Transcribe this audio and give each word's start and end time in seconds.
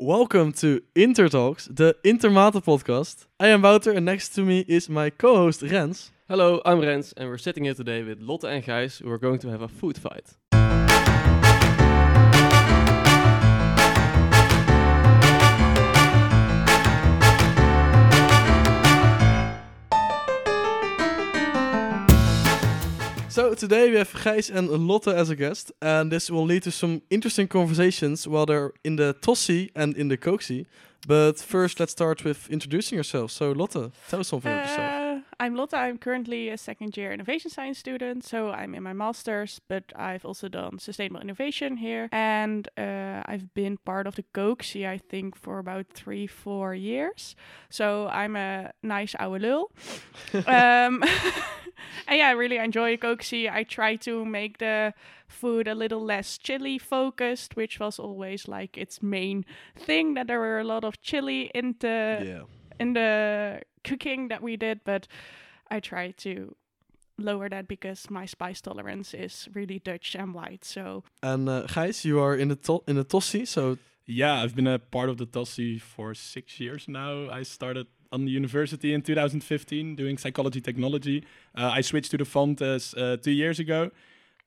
Welcome 0.00 0.52
to 0.52 0.80
Intertalks, 0.94 1.66
the 1.74 1.96
Intermate 2.04 2.62
podcast. 2.62 3.26
I 3.40 3.48
am 3.48 3.62
Wouter 3.62 3.90
and 3.90 4.06
next 4.06 4.28
to 4.36 4.42
me 4.42 4.64
is 4.68 4.88
my 4.88 5.10
co-host 5.10 5.60
Rens. 5.62 6.12
Hello, 6.28 6.62
I'm 6.64 6.78
Rens 6.78 7.12
and 7.16 7.28
we're 7.28 7.36
sitting 7.36 7.64
here 7.64 7.74
today 7.74 8.04
with 8.04 8.20
Lotte 8.20 8.44
and 8.44 8.64
Gijs 8.64 9.02
who 9.02 9.10
are 9.10 9.18
going 9.18 9.40
to 9.40 9.48
have 9.48 9.60
a 9.60 9.66
food 9.66 9.98
fight. 9.98 10.36
So 23.38 23.54
today 23.54 23.88
we 23.88 23.98
have 23.98 24.10
Gijs 24.10 24.50
and 24.52 24.68
Lotte 24.68 25.06
as 25.06 25.30
a 25.30 25.36
guest, 25.36 25.70
and 25.80 26.10
this 26.10 26.28
will 26.28 26.44
lead 26.44 26.64
to 26.64 26.72
some 26.72 27.02
interesting 27.08 27.46
conversations 27.46 28.26
while 28.26 28.46
they're 28.46 28.72
in 28.82 28.96
the 28.96 29.14
TostCie 29.20 29.70
and 29.76 29.96
in 29.96 30.08
the 30.08 30.16
Kookcie. 30.16 30.66
But 31.06 31.38
first, 31.38 31.78
let's 31.78 31.92
start 31.92 32.24
with 32.24 32.50
introducing 32.50 32.96
yourself. 32.96 33.30
So 33.30 33.52
Lotte, 33.52 33.92
tell 34.08 34.18
us 34.18 34.26
something 34.26 34.50
about 34.50 34.66
yourself. 34.66 34.90
Uh, 34.90 35.20
I'm 35.38 35.54
Lotte. 35.54 35.74
I'm 35.74 35.98
currently 35.98 36.48
a 36.48 36.58
second 36.58 36.96
year 36.96 37.12
innovation 37.12 37.48
science 37.48 37.78
student. 37.78 38.24
So 38.24 38.50
I'm 38.50 38.74
in 38.74 38.82
my 38.82 38.92
master's, 38.92 39.60
but 39.68 39.84
I've 39.94 40.24
also 40.24 40.48
done 40.48 40.80
sustainable 40.80 41.20
innovation 41.20 41.76
here. 41.76 42.08
And 42.10 42.68
uh, 42.76 43.22
I've 43.24 43.54
been 43.54 43.76
part 43.76 44.08
of 44.08 44.16
the 44.16 44.24
Kookcie, 44.34 44.84
I 44.84 44.98
think, 44.98 45.36
for 45.36 45.60
about 45.60 45.86
three, 45.94 46.26
four 46.26 46.74
years. 46.74 47.36
So 47.70 48.08
I'm 48.08 48.34
a 48.34 48.72
nice 48.82 49.14
oude 49.16 49.42
lul. 49.42 49.70
um, 50.48 51.04
and 52.06 52.18
yeah, 52.18 52.28
I 52.28 52.32
really 52.32 52.56
enjoy 52.56 52.96
Kookcie. 52.96 53.50
I 53.50 53.64
try 53.64 53.96
to 53.96 54.24
make 54.24 54.58
the 54.58 54.94
food 55.26 55.68
a 55.68 55.74
little 55.74 56.04
less 56.04 56.38
chili 56.38 56.78
focused, 56.78 57.56
which 57.56 57.78
was 57.78 57.98
always 57.98 58.48
like 58.48 58.76
its 58.78 59.02
main 59.02 59.44
thing 59.76 60.14
that 60.14 60.26
there 60.26 60.40
were 60.40 60.58
a 60.58 60.64
lot 60.64 60.84
of 60.84 61.00
chili 61.00 61.50
in 61.54 61.74
the 61.80 62.22
yeah. 62.24 62.42
in 62.80 62.94
the 62.94 63.60
cooking 63.84 64.28
that 64.28 64.42
we 64.42 64.56
did, 64.56 64.80
but 64.84 65.06
I 65.70 65.80
try 65.80 66.12
to 66.18 66.54
lower 67.18 67.48
that 67.48 67.66
because 67.66 68.10
my 68.10 68.26
spice 68.26 68.60
tolerance 68.60 69.12
is 69.12 69.48
really 69.54 69.80
Dutch 69.80 70.14
and 70.14 70.32
white. 70.34 70.64
So 70.64 71.02
And 71.22 71.48
uh, 71.48 71.66
Gijs, 71.66 72.04
you 72.04 72.20
are 72.20 72.34
in 72.36 72.48
the 72.48 72.56
to- 72.56 72.84
in 72.86 72.96
the 72.96 73.04
TostCie, 73.04 73.46
so 73.46 73.76
Yeah, 74.10 74.42
I've 74.42 74.54
been 74.54 74.66
a 74.66 74.78
part 74.78 75.10
of 75.10 75.18
the 75.18 75.26
TostCie 75.26 75.80
for 75.82 76.14
six 76.14 76.58
years 76.58 76.88
now. 76.88 77.28
I 77.30 77.42
started 77.44 77.86
on 78.12 78.24
the 78.24 78.30
university 78.30 78.92
in 78.94 79.02
2015 79.02 79.94
doing 79.96 80.18
psychology 80.18 80.60
technology. 80.60 81.24
Uh, 81.56 81.70
I 81.74 81.80
switched 81.82 82.10
to 82.12 82.16
the 82.18 82.24
Fontys 82.24 82.94
uh, 82.96 83.16
two 83.16 83.30
years 83.32 83.58
ago. 83.58 83.90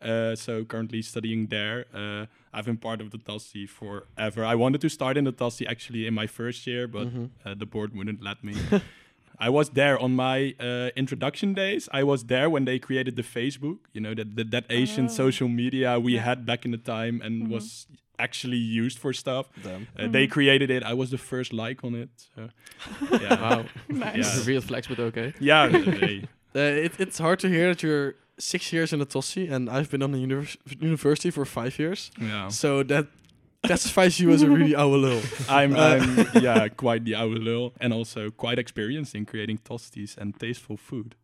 Uh, 0.01 0.35
so 0.35 0.65
currently 0.65 1.01
studying 1.03 1.45
there. 1.47 1.85
Uh, 1.93 2.25
I've 2.51 2.65
been 2.65 2.77
part 2.77 3.01
of 3.01 3.11
the 3.11 3.19
TostCie 3.19 3.69
forever. 3.69 4.43
I 4.43 4.55
wanted 4.55 4.81
to 4.81 4.89
start 4.89 5.15
in 5.15 5.25
the 5.25 5.31
TostCie 5.33 5.67
actually 5.69 6.07
in 6.07 6.13
my 6.15 6.25
first 6.25 6.65
year, 6.65 6.87
but 6.87 7.07
Mhm. 7.07 7.29
uh, 7.45 7.53
the 7.53 7.67
board 7.67 7.95
wouldn't 7.95 8.21
let 8.23 8.43
me. 8.43 8.53
I 9.47 9.49
was 9.49 9.69
there 9.81 9.97
on 10.05 10.11
my 10.15 10.37
uh, 10.59 10.89
introduction 10.95 11.53
days. 11.53 11.89
I 11.99 12.03
was 12.03 12.19
there 12.33 12.47
when 12.49 12.65
they 12.65 12.77
created 12.79 13.13
the 13.15 13.23
Facebook, 13.37 13.77
you 13.95 14.01
know, 14.05 14.13
that 14.19 14.35
that, 14.37 14.51
that 14.51 14.65
Asian 14.69 15.05
Oh. 15.05 15.23
social 15.23 15.49
media 15.61 15.99
we 15.99 16.11
Yeah. 16.13 16.25
had 16.29 16.45
back 16.45 16.61
in 16.65 16.71
the 16.71 16.83
time 16.95 17.15
and 17.25 17.33
Mhm. 17.47 17.49
was 17.55 17.87
actually 18.19 18.61
used 18.83 18.97
for 18.99 19.13
stuff. 19.13 19.45
damn. 19.63 19.87
Uh, 19.97 20.07
They 20.15 20.25
Mhm. 20.27 20.31
created 20.31 20.69
it. 20.69 20.81
I 20.91 20.93
was 21.01 21.09
the 21.09 21.17
first 21.17 21.51
like 21.53 21.79
on 21.87 21.93
it. 22.03 22.09
So, 22.35 22.41
yeah, 23.23 23.41
Wow. 23.41 23.65
nice. 23.89 24.17
Yeah. 24.37 24.45
Real 24.51 24.61
flex, 24.61 24.87
but 24.87 24.99
okay. 24.99 25.33
yeah. 25.39 25.67
they- 26.01 26.23
Uh, 26.53 26.85
it, 26.85 26.91
it's 26.99 27.17
hard 27.25 27.39
to 27.39 27.47
hear 27.47 27.67
that 27.73 27.81
you're 27.85 28.13
six 28.37 28.73
years 28.73 28.91
in 28.93 28.99
the 28.99 29.05
TostCie, 29.05 29.49
and 29.55 29.69
I've 29.69 29.89
been 29.89 30.03
on 30.03 30.11
the 30.11 30.19
univers- 30.27 30.57
university 30.91 31.31
for 31.31 31.45
five 31.45 31.73
years. 31.83 32.11
yeah. 32.29 32.49
So 32.49 32.83
that 32.83 33.05
classifies 33.63 34.19
you 34.19 34.31
as 34.31 34.41
a 34.41 34.49
really 34.49 34.75
oude 34.81 34.99
lul. 34.99 35.21
I'm, 35.49 35.75
Uh, 35.75 35.99
I'm 36.01 36.27
yeah, 36.43 36.67
quite 36.69 37.05
the 37.05 37.15
oude 37.15 37.39
lul 37.39 37.73
and 37.79 37.93
also 37.93 38.31
quite 38.31 38.59
experienced 38.59 39.15
in 39.15 39.25
creating 39.25 39.59
tosties 39.59 40.17
and 40.17 40.37
tasteful 40.39 40.77
food. 40.77 41.15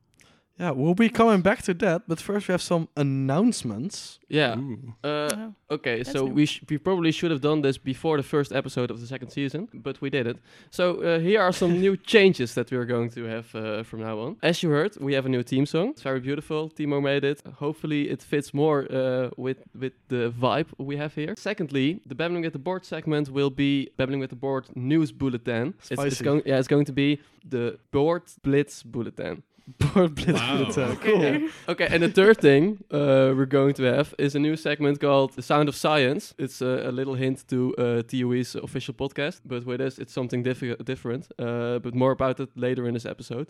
Yeah, 0.60 0.72
we'll 0.72 0.96
be 0.96 1.10
coming 1.10 1.42
back 1.42 1.62
to 1.64 1.74
that, 1.76 2.02
but 2.08 2.20
first 2.20 2.48
we 2.48 2.52
have 2.52 2.62
some 2.64 2.88
announcements. 2.96 4.20
Yeah. 4.30 4.56
Uh, 5.04 5.28
Oh. 5.38 5.54
okay, 5.76 5.98
That's 5.98 6.12
so 6.12 6.26
new. 6.26 6.34
we 6.34 6.46
sh- 6.46 6.62
we 6.70 6.78
probably 6.78 7.12
should 7.12 7.32
have 7.32 7.42
done 7.42 7.62
this 7.62 7.78
before 7.78 8.18
the 8.18 8.24
first 8.24 8.52
episode 8.52 8.90
of 8.92 9.00
the 9.00 9.06
second 9.08 9.30
season, 9.32 9.68
but 9.74 10.02
we 10.02 10.10
did 10.10 10.26
it. 10.28 10.38
So 10.72 10.84
uh, 11.02 11.20
here 11.20 11.42
are 11.42 11.52
some 11.54 11.80
new 11.86 11.96
changes 11.98 12.54
that 12.54 12.72
we 12.72 12.78
are 12.78 12.86
going 12.86 13.10
to 13.12 13.24
have 13.26 13.56
uh, 13.56 13.84
from 13.84 14.00
now 14.02 14.20
on. 14.20 14.36
As 14.42 14.62
you 14.64 14.70
heard, 14.72 14.96
we 15.00 15.14
have 15.16 15.26
a 15.26 15.30
new 15.30 15.44
theme 15.44 15.66
song. 15.66 15.90
It's 15.90 16.02
very 16.04 16.20
beautiful. 16.20 16.70
Timo 16.70 17.02
made 17.02 17.24
it. 17.24 17.42
Hopefully, 17.60 18.10
it 18.10 18.24
fits 18.24 18.54
more 18.54 18.88
uh, 18.92 19.30
with 19.38 19.58
with 19.80 19.94
the 20.08 20.32
vibe 20.42 20.68
we 20.78 20.98
have 20.98 21.14
here. 21.16 21.34
Secondly, 21.38 22.00
the 22.08 22.16
babbling 22.16 22.44
with 22.44 22.54
the 22.54 22.60
board 22.64 22.86
segment 22.86 23.30
will 23.30 23.52
be 23.52 23.90
babbling 23.98 24.20
with 24.22 24.30
the 24.30 24.40
board 24.40 24.66
news 24.76 25.12
bulletin. 25.12 25.68
It's, 25.80 25.92
it's 25.92 26.02
Spicy. 26.02 26.24
going 26.24 26.42
yeah, 26.46 26.60
it's 26.60 26.68
going 26.68 26.86
to 26.86 26.94
be 26.94 27.20
the 27.50 27.78
board 27.92 28.24
blitz 28.44 28.84
bulletin. 28.84 29.44
Board 29.68 30.16
blitz 30.16 30.40
Wow. 30.40 30.58
bulletin. 30.58 30.84
Okay. 30.92 31.40
Cool. 31.40 31.50
Okay, 31.74 31.88
and 31.92 32.02
the 32.02 32.10
third 32.10 32.38
thing 32.40 32.78
uh, 32.90 33.34
we're 33.36 33.46
going 33.46 33.74
to 33.76 33.84
have 33.84 34.14
is 34.18 34.36
a 34.36 34.40
new 34.40 34.56
segment 34.56 35.00
called 35.02 35.34
The 35.36 35.42
Sound 35.42 35.68
of 35.70 35.76
Science. 35.76 36.34
It's 36.38 36.62
uh, 36.62 36.84
a 36.86 36.92
little 36.92 37.16
hint 37.16 37.46
to 37.50 37.76
uh, 37.78 38.02
TUE's 38.04 38.56
official 38.56 38.94
podcast, 38.94 39.42
but 39.46 39.66
with 39.66 39.82
us, 39.82 39.98
it's 40.00 40.14
something 40.14 40.42
diffi- 40.44 40.78
different. 40.86 41.28
Uh, 41.38 41.80
but 41.80 41.94
more 41.94 42.12
about 42.12 42.40
it 42.40 42.50
later 42.56 42.88
in 42.88 42.94
this 42.94 43.06
episode. 43.06 43.48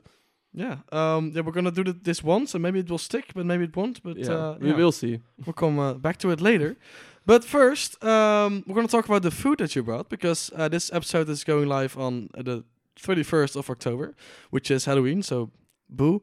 Yeah, 0.53 0.77
um, 0.91 1.31
yeah, 1.35 1.41
we're 1.43 1.51
gonna 1.51 1.71
do 1.71 1.83
th- 1.83 1.97
this 2.01 2.23
once, 2.23 2.55
and 2.55 2.63
maybe 2.63 2.79
it 2.79 2.89
will 2.89 2.97
stick, 2.97 3.25
but 3.35 3.45
maybe 3.45 3.65
it 3.65 3.75
won't. 3.75 4.01
But 4.01 4.17
yeah, 4.17 4.31
uh, 4.31 4.57
we 4.59 4.69
yeah, 4.69 4.75
will 4.77 4.91
see. 4.91 5.19
We'll 5.45 5.53
come 5.53 5.77
uh, 5.77 5.93
back 5.93 6.17
to 6.17 6.31
it 6.31 6.41
later. 6.41 6.75
But 7.25 7.43
first, 7.43 8.03
um, 8.03 8.63
we're 8.65 8.73
gonna 8.75 8.87
talk 8.87 9.05
about 9.05 9.21
the 9.21 9.29
food 9.31 9.57
that 9.59 9.75
you 9.75 9.83
brought 9.83 10.09
because 10.09 10.49
uh, 10.55 10.67
this 10.69 10.89
episode 10.91 11.29
is 11.29 11.43
going 11.43 11.67
live 11.67 11.95
on 11.97 12.29
uh, 12.35 12.41
the 12.41 12.63
31st 12.99 13.55
of 13.55 13.69
October, 13.69 14.15
which 14.49 14.71
is 14.71 14.85
Halloween. 14.85 15.21
So, 15.21 15.51
boo. 15.89 16.21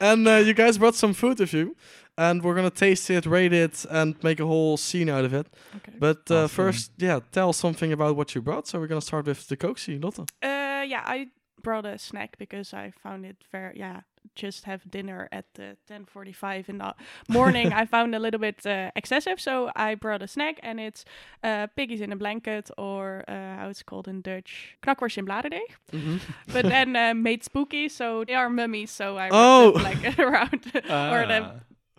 And 0.00 0.28
uh, 0.28 0.32
you 0.36 0.52
guys 0.54 0.76
brought 0.76 0.94
some 0.96 1.14
food 1.14 1.38
with 1.38 1.54
you, 1.54 1.76
and 2.18 2.42
we're 2.42 2.54
gonna 2.54 2.68
taste 2.70 3.08
it, 3.10 3.24
rate 3.26 3.52
it, 3.54 3.86
and 3.90 4.14
make 4.22 4.38
a 4.38 4.44
whole 4.44 4.76
scene 4.76 5.08
out 5.08 5.24
of 5.24 5.32
it. 5.32 5.46
Okay. 5.76 5.92
But 5.98 6.30
uh, 6.30 6.34
Awesome. 6.44 6.48
first, 6.48 6.90
yeah, 6.98 7.20
tell 7.32 7.52
something 7.54 7.90
about 7.92 8.14
what 8.16 8.34
you 8.34 8.42
brought. 8.42 8.66
So 8.66 8.78
we're 8.78 8.86
gonna 8.88 9.00
start 9.00 9.24
with 9.26 9.46
the 9.48 9.56
Kookcie, 9.56 10.02
Lotte. 10.02 10.18
Uh, 10.42 10.84
yeah, 10.86 11.02
I 11.06 11.28
brought 11.62 11.86
a 11.86 11.96
snack 11.98 12.36
because 12.38 12.74
I 12.74 12.92
found 13.02 13.24
it 13.24 13.36
very 13.50 13.78
yeah. 13.78 14.00
Just 14.34 14.64
have 14.64 14.80
dinner 14.90 15.28
at 15.32 15.44
the 15.54 15.76
10:45 15.88 16.68
in 16.68 16.78
the 16.78 16.94
morning. 17.28 17.72
I 17.82 17.84
found 17.86 18.14
a 18.14 18.18
little 18.18 18.40
bit 18.40 18.66
uh, 18.66 18.90
excessive, 18.96 19.38
so 19.40 19.70
I 19.76 19.94
brought 19.94 20.22
a 20.22 20.26
snack, 20.26 20.58
and 20.62 20.80
it's 20.80 21.04
uh, 21.42 21.66
piggies 21.76 22.00
in 22.00 22.12
a 22.12 22.16
blanket, 22.16 22.70
or 22.76 23.22
uh, 23.28 23.32
how 23.60 23.68
it's 23.68 23.82
called 23.82 24.08
in 24.08 24.22
Dutch, 24.22 24.76
knakworst 24.82 25.18
in 25.18 25.26
bladerdeeg. 25.26 25.70
But 26.52 26.62
then 26.68 26.96
uh, 26.96 27.14
made 27.14 27.44
spooky, 27.44 27.88
so 27.88 28.24
they 28.24 28.34
are 28.34 28.48
mummies. 28.50 28.90
So 28.90 29.16
I 29.18 29.28
Oh. 29.30 29.72
like 29.84 30.18
around 30.18 30.66
or 30.74 31.26
the 31.26 31.40
Ah, 31.42 31.52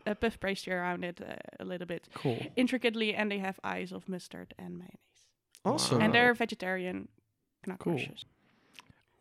a 0.07 0.15
puff 0.15 0.39
pastry 0.39 0.73
around 0.73 1.03
it 1.03 1.21
uh, 1.21 1.35
a 1.59 1.65
little 1.65 1.87
bit 1.87 2.07
Cool. 2.13 2.37
intricately, 2.55 3.15
and 3.15 3.29
they 3.31 3.39
have 3.39 3.59
eyes 3.63 3.91
of 3.93 4.07
mustard 4.09 4.53
and 4.57 4.73
mayonnaise, 4.77 5.27
Awesome. 5.63 6.01
and 6.01 6.13
they're 6.13 6.33
vegetarian 6.33 7.07
knakworstjes. 7.67 8.25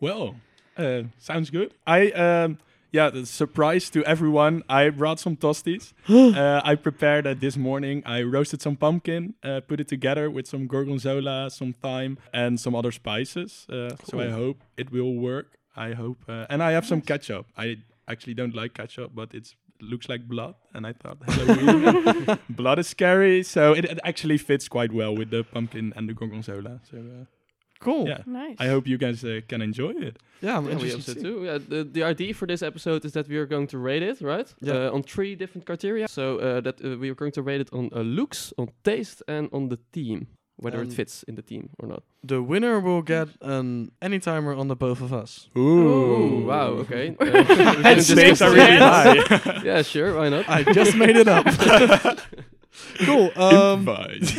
well, 0.00 0.34
uh, 0.76 1.02
sounds 1.18 1.50
good. 1.50 1.74
I 1.86 2.10
um, 2.12 2.58
yeah, 2.94 3.10
the 3.10 3.26
surprise 3.26 3.90
to 3.90 4.04
everyone. 4.04 4.62
I 4.68 4.88
brought 4.90 5.18
some 5.18 5.36
tosties. 5.36 5.92
uh, 6.08 6.60
I 6.64 6.76
prepared 6.76 7.26
it 7.26 7.40
this 7.40 7.56
morning. 7.56 8.04
I 8.06 8.22
roasted 8.22 8.62
some 8.62 8.76
pumpkin, 8.76 9.34
uh, 9.42 9.60
put 9.66 9.80
it 9.80 9.88
together 9.88 10.30
with 10.30 10.46
some 10.46 10.68
gorgonzola, 10.68 11.50
some 11.50 11.72
thyme, 11.72 12.18
and 12.32 12.60
some 12.60 12.74
other 12.76 12.92
spices. 12.92 13.66
Uh, 13.68 13.96
So 14.04 14.20
I 14.20 14.30
hope 14.30 14.58
it 14.76 14.92
will 14.92 15.14
work. 15.30 15.58
I 15.76 15.94
hope, 15.94 16.18
uh, 16.28 16.46
and 16.48 16.62
I 16.62 16.70
have 16.70 16.86
some 16.86 17.00
ketchup. 17.00 17.46
I 17.56 17.78
actually 18.06 18.34
don't 18.34 18.54
like 18.54 18.74
ketchup, 18.74 19.10
but 19.12 19.34
it's 19.34 19.56
looks 19.80 20.08
like 20.08 20.22
blood, 20.28 20.54
and 20.72 20.86
I 20.86 20.92
thought 20.92 21.18
Halloween 21.26 22.38
blood 22.48 22.78
is 22.78 22.86
scary, 22.86 23.42
so 23.42 23.72
it, 23.74 23.84
it 23.84 23.98
actually 24.04 24.38
fits 24.38 24.68
quite 24.68 24.92
well 24.92 25.16
with 25.16 25.30
the 25.30 25.42
pumpkin 25.42 25.92
and 25.96 26.08
the 26.08 26.14
gorgonzola. 26.14 26.80
So 26.90 26.98
uh, 26.98 27.24
cool. 27.80 28.08
yeah, 28.08 28.22
Nice. 28.26 28.56
I 28.58 28.66
hope 28.68 28.86
you 28.86 28.98
guys 28.98 29.24
uh, 29.24 29.40
can 29.48 29.60
enjoy 29.62 29.90
it. 29.90 30.18
Yeah, 30.42 30.56
I'm 30.58 30.66
Yeah, 30.68 30.76
we 30.76 30.84
interested. 30.90 31.14
to 31.16 31.22
too. 31.22 31.44
Yeah, 31.44 31.58
the, 31.68 31.84
the 31.84 32.02
idea 32.02 32.34
for 32.34 32.46
this 32.46 32.62
episode 32.62 33.04
is 33.04 33.12
that 33.12 33.28
we 33.28 33.36
are 33.36 33.46
going 33.46 33.66
to 33.68 33.78
rate 33.78 34.02
it, 34.02 34.20
right? 34.20 34.54
Yeah. 34.60 34.74
Uh, 34.88 34.94
on 34.94 35.02
three 35.02 35.34
different 35.36 35.66
criteria. 35.66 36.06
So 36.08 36.38
uh, 36.38 36.60
that 36.62 36.80
uh, 36.84 36.96
we 36.98 37.08
are 37.10 37.14
going 37.14 37.32
to 37.32 37.42
rate 37.42 37.60
it 37.60 37.70
on 37.72 37.90
uh, 37.94 38.00
looks, 38.00 38.52
on 38.58 38.68
taste, 38.82 39.22
and 39.28 39.48
on 39.52 39.68
the 39.68 39.78
theme, 39.92 40.26
whether 40.56 40.78
Um, 40.80 40.86
it 40.86 40.92
fits 40.94 41.22
in 41.28 41.34
the 41.34 41.42
team 41.42 41.68
or 41.78 41.88
not. 41.88 42.02
The 42.26 42.40
winner 42.42 42.78
will 42.80 43.02
get 43.02 43.28
an 43.40 43.90
any 44.02 44.18
timer 44.18 44.54
on 44.54 44.68
the 44.68 44.76
both 44.76 45.00
of 45.00 45.12
us. 45.12 45.48
Ooh, 45.56 46.44
wow, 46.46 46.68
okay. 46.80 47.16
Uh, 47.20 47.24
And 47.24 47.84
can 47.84 48.00
stakes 48.02 48.42
are 48.42 48.52
really 48.54 48.78
high. 48.78 49.62
yeah, 49.64 49.82
sure, 49.82 50.14
why 50.14 50.28
not? 50.30 50.44
I 50.48 50.62
just 50.74 50.94
made 50.96 51.16
it 51.16 51.28
up. 51.28 51.46
cool. 53.06 53.30
Um, 53.36 53.86
Improvise. 53.88 54.34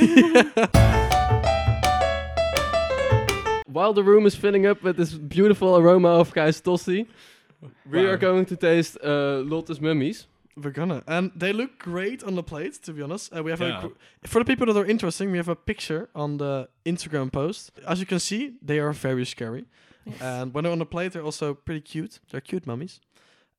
While 3.75 3.91
the 3.93 4.03
room 4.03 4.25
is 4.25 4.35
filling 4.35 4.65
up 4.65 4.81
with 4.83 4.95
this 4.95 5.13
beautiful 5.13 5.75
aroma 5.75 6.07
of 6.21 6.33
Gijs 6.33 6.61
Tossi, 6.61 7.05
we 7.91 7.99
Wow. 8.05 8.11
are 8.11 8.17
going 8.17 8.45
to 8.45 8.55
taste 8.55 8.97
uh, 9.03 9.43
Lotte's 9.51 9.81
mummies. 9.81 10.27
We're 10.55 10.71
gonna, 10.71 11.03
and 11.07 11.31
they 11.35 11.51
look 11.51 11.77
great 11.77 12.23
on 12.23 12.35
the 12.35 12.43
plate. 12.43 12.73
To 12.83 12.93
be 12.93 13.01
honest, 13.01 13.33
uh, 13.35 13.43
we 13.43 13.51
have 13.51 13.59
Yeah. 13.61 13.77
a 13.79 13.81
gr- 13.81 13.93
for 14.27 14.39
the 14.43 14.45
people 14.45 14.73
that 14.73 14.79
are 14.79 14.89
interesting. 14.89 15.31
We 15.31 15.37
have 15.37 15.49
a 15.51 15.55
picture 15.55 16.07
on 16.15 16.37
the 16.37 16.69
Instagram 16.85 17.29
post. 17.31 17.71
As 17.85 17.99
you 17.99 18.05
can 18.05 18.19
see, 18.19 18.53
they 18.65 18.79
are 18.79 18.93
very 18.93 19.25
scary, 19.25 19.65
Yes. 20.05 20.21
and 20.21 20.53
when 20.53 20.63
they're 20.63 20.71
on 20.71 20.79
the 20.79 20.85
plate, 20.95 21.11
they're 21.11 21.25
also 21.25 21.53
pretty 21.53 21.81
cute. 21.81 22.19
They're 22.29 22.39
cute 22.51 22.65
mummies, 22.65 23.01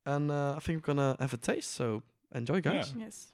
and 0.07 0.31
uh, 0.31 0.55
I 0.57 0.61
think 0.61 0.77
we're 0.79 0.95
gonna 0.95 1.17
have 1.21 1.35
a 1.35 1.37
taste. 1.37 1.71
So 1.75 2.03
enjoy, 2.35 2.63
guys. 2.63 2.95
yes. 2.99 3.29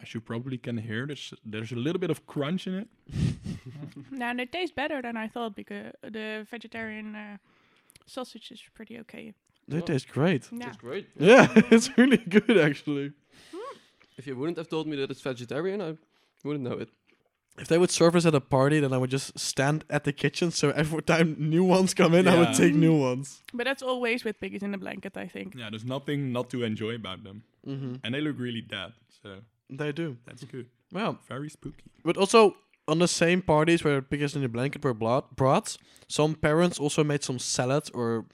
As 0.00 0.14
you 0.14 0.20
probably 0.20 0.58
can 0.58 0.76
hear, 0.78 1.06
there's 1.06 1.34
there's 1.44 1.72
a 1.72 1.76
little 1.76 1.98
bit 1.98 2.10
of 2.10 2.26
crunch 2.26 2.66
in 2.66 2.74
it. 2.74 2.88
Now 4.10 4.32
it 4.38 4.52
tastes 4.52 4.74
better 4.74 5.02
than 5.02 5.16
I 5.16 5.28
thought 5.28 5.54
because 5.56 5.92
the 6.02 6.46
vegetarian 6.50 7.14
uh, 7.14 7.36
sausage 8.06 8.50
is 8.50 8.62
pretty 8.74 8.98
okay. 9.00 9.34
They 9.68 9.78
Oh. 9.78 9.86
taste 9.86 10.08
great. 10.08 10.48
Yeah. 10.52 10.58
That's 10.64 10.76
great. 10.76 11.06
Yeah, 11.18 11.48
it's 11.74 11.90
really 11.98 12.16
good 12.16 12.56
actually. 12.58 13.12
If 14.16 14.26
you 14.26 14.36
wouldn't 14.36 14.56
have 14.58 14.68
told 14.68 14.86
me 14.86 14.96
that 14.96 15.10
it's 15.10 15.20
vegetarian, 15.20 15.80
I 15.80 15.96
wouldn't 16.44 16.64
know 16.64 16.78
it. 16.78 16.88
If 17.60 17.66
they 17.68 17.78
would 17.78 17.90
serve 17.90 18.14
us 18.16 18.24
at 18.26 18.34
a 18.34 18.40
party, 18.40 18.80
then 18.80 18.92
I 18.92 18.98
would 18.98 19.10
just 19.10 19.36
stand 19.38 19.84
at 19.90 20.04
the 20.04 20.12
kitchen. 20.12 20.50
So 20.52 20.70
every 20.70 21.02
time 21.02 21.36
new 21.38 21.64
ones 21.64 21.92
come 21.94 22.14
in, 22.14 22.26
I 22.28 22.36
would 22.38 22.54
take 22.54 22.74
new 22.74 22.96
ones. 22.96 23.42
But 23.52 23.64
that's 23.66 23.82
always 23.82 24.24
with 24.24 24.38
piggies 24.40 24.62
in 24.62 24.70
the 24.72 24.78
blanket, 24.78 25.16
I 25.16 25.26
think. 25.28 25.54
Yeah, 25.56 25.68
there's 25.70 25.84
nothing 25.84 26.32
not 26.32 26.50
to 26.50 26.62
enjoy 26.62 26.94
about 26.94 27.24
them, 27.24 27.42
Mm-hmm. 27.66 27.94
and 28.04 28.14
they 28.14 28.20
look 28.20 28.38
really 28.38 28.62
dead. 28.62 28.92
So 29.22 29.28
They 29.70 29.92
do. 29.92 30.16
that's 30.26 30.44
good. 30.44 30.66
Well, 30.92 31.18
Very 31.28 31.48
spooky. 31.50 31.84
but 32.04 32.16
also 32.16 32.54
on 32.86 32.98
the 32.98 33.08
same 33.08 33.42
parties 33.42 33.84
where 33.84 34.00
piggies 34.02 34.34
in 34.34 34.42
the 34.42 34.48
blanket 34.48 34.82
were 34.82 34.94
brought, 34.94 35.36
brought, 35.36 35.76
some 36.08 36.34
parents 36.34 36.78
also 36.80 37.04
made 37.04 37.22
some 37.22 37.38
salad 37.38 37.90
or 37.94 38.24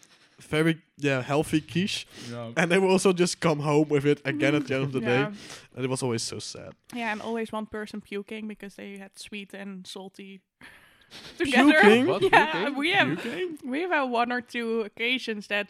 very 0.41 0.77
yeah 0.97 1.23
healthy 1.23 1.61
quiche, 1.61 2.07
Yeah. 2.31 2.53
and 2.57 2.71
they 2.71 2.79
would 2.79 2.91
also 2.91 3.13
just 3.13 3.41
come 3.41 3.61
home 3.63 3.89
with 3.89 4.05
it 4.07 4.21
again 4.25 4.55
at 4.55 4.67
the 4.67 4.75
end 4.75 4.85
of 4.85 4.93
the 4.93 5.01
yeah. 5.07 5.31
day, 5.31 5.37
and 5.77 5.85
it 5.85 5.91
was 5.91 6.03
always 6.03 6.23
so 6.23 6.39
sad. 6.39 6.73
Yeah, 6.95 7.13
and 7.13 7.21
always 7.23 7.53
one 7.53 7.67
person 7.67 8.01
puking 8.01 8.47
because 8.49 8.75
they 8.77 8.99
had 8.99 9.19
sweet 9.19 9.55
and 9.55 9.87
salty 9.87 10.41
together. 11.39 11.81
Puking? 11.81 12.07
What? 12.07 12.23
Yeah, 12.33 12.53
Puking? 12.53 12.77
we 12.79 12.91
have 12.93 13.19
Okay. 13.19 13.47
we 13.65 13.81
have 13.83 13.91
had 13.91 14.11
one 14.11 14.33
or 14.33 14.41
two 14.41 14.83
occasions 14.83 15.47
that 15.49 15.69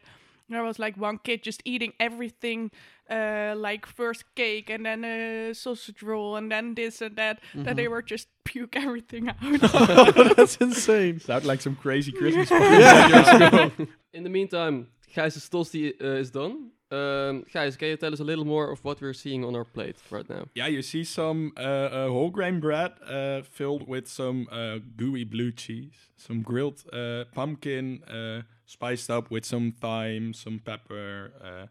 there 0.48 0.62
was 0.62 0.78
like 0.78 0.96
one 0.96 1.18
kid 1.18 1.42
just 1.42 1.62
eating 1.64 1.92
everything, 1.98 2.70
uh, 3.08 3.54
like 3.56 3.86
first 3.86 4.24
cake 4.34 4.70
and 4.70 4.84
then 4.84 5.04
a 5.04 5.54
sausage 5.54 6.02
roll 6.02 6.36
and 6.36 6.50
then 6.50 6.74
this 6.74 7.00
and 7.00 7.16
that. 7.16 7.40
That 7.54 7.76
they 7.76 7.88
were 7.88 8.02
just 8.02 8.28
puke 8.44 8.76
everything 8.76 9.28
out. 9.28 9.36
that's 10.36 10.56
insane. 10.56 11.20
Sound 11.20 11.44
like 11.44 11.60
some 11.60 11.76
crazy 11.76 12.12
Christmas 12.12 12.50
Yeah. 12.50 13.70
In 14.12 14.22
the 14.22 14.30
meantime, 14.30 14.88
Gijs' 15.14 15.48
tosti 15.48 15.94
uh, 16.00 16.20
is 16.20 16.30
done. 16.30 16.70
Um, 16.90 17.44
Gijs, 17.52 17.76
can 17.78 17.88
you 17.88 17.96
tell 17.96 18.12
us 18.12 18.20
a 18.20 18.24
little 18.24 18.44
more 18.44 18.70
of 18.70 18.84
what 18.84 19.00
we're 19.00 19.14
seeing 19.14 19.44
on 19.44 19.56
our 19.56 19.64
plate 19.64 19.96
right 20.10 20.28
now? 20.28 20.44
Yeah, 20.54 20.66
you 20.68 20.82
see 20.82 21.02
some 21.04 21.52
uh, 21.56 21.60
uh, 21.60 22.08
whole 22.08 22.30
grain 22.30 22.60
bread 22.60 22.92
uh, 23.06 23.42
filled 23.42 23.88
with 23.88 24.06
some 24.06 24.46
uh, 24.52 24.78
gooey 24.96 25.24
blue 25.24 25.50
cheese, 25.50 26.10
some 26.16 26.42
grilled 26.42 26.84
uh, 26.92 27.24
pumpkin 27.32 28.02
uh, 28.04 28.42
spiced 28.66 29.10
up 29.10 29.30
with 29.30 29.44
some 29.44 29.72
thyme, 29.72 30.32
some 30.34 30.60
pepper. 30.64 31.32
Uh, 31.42 31.66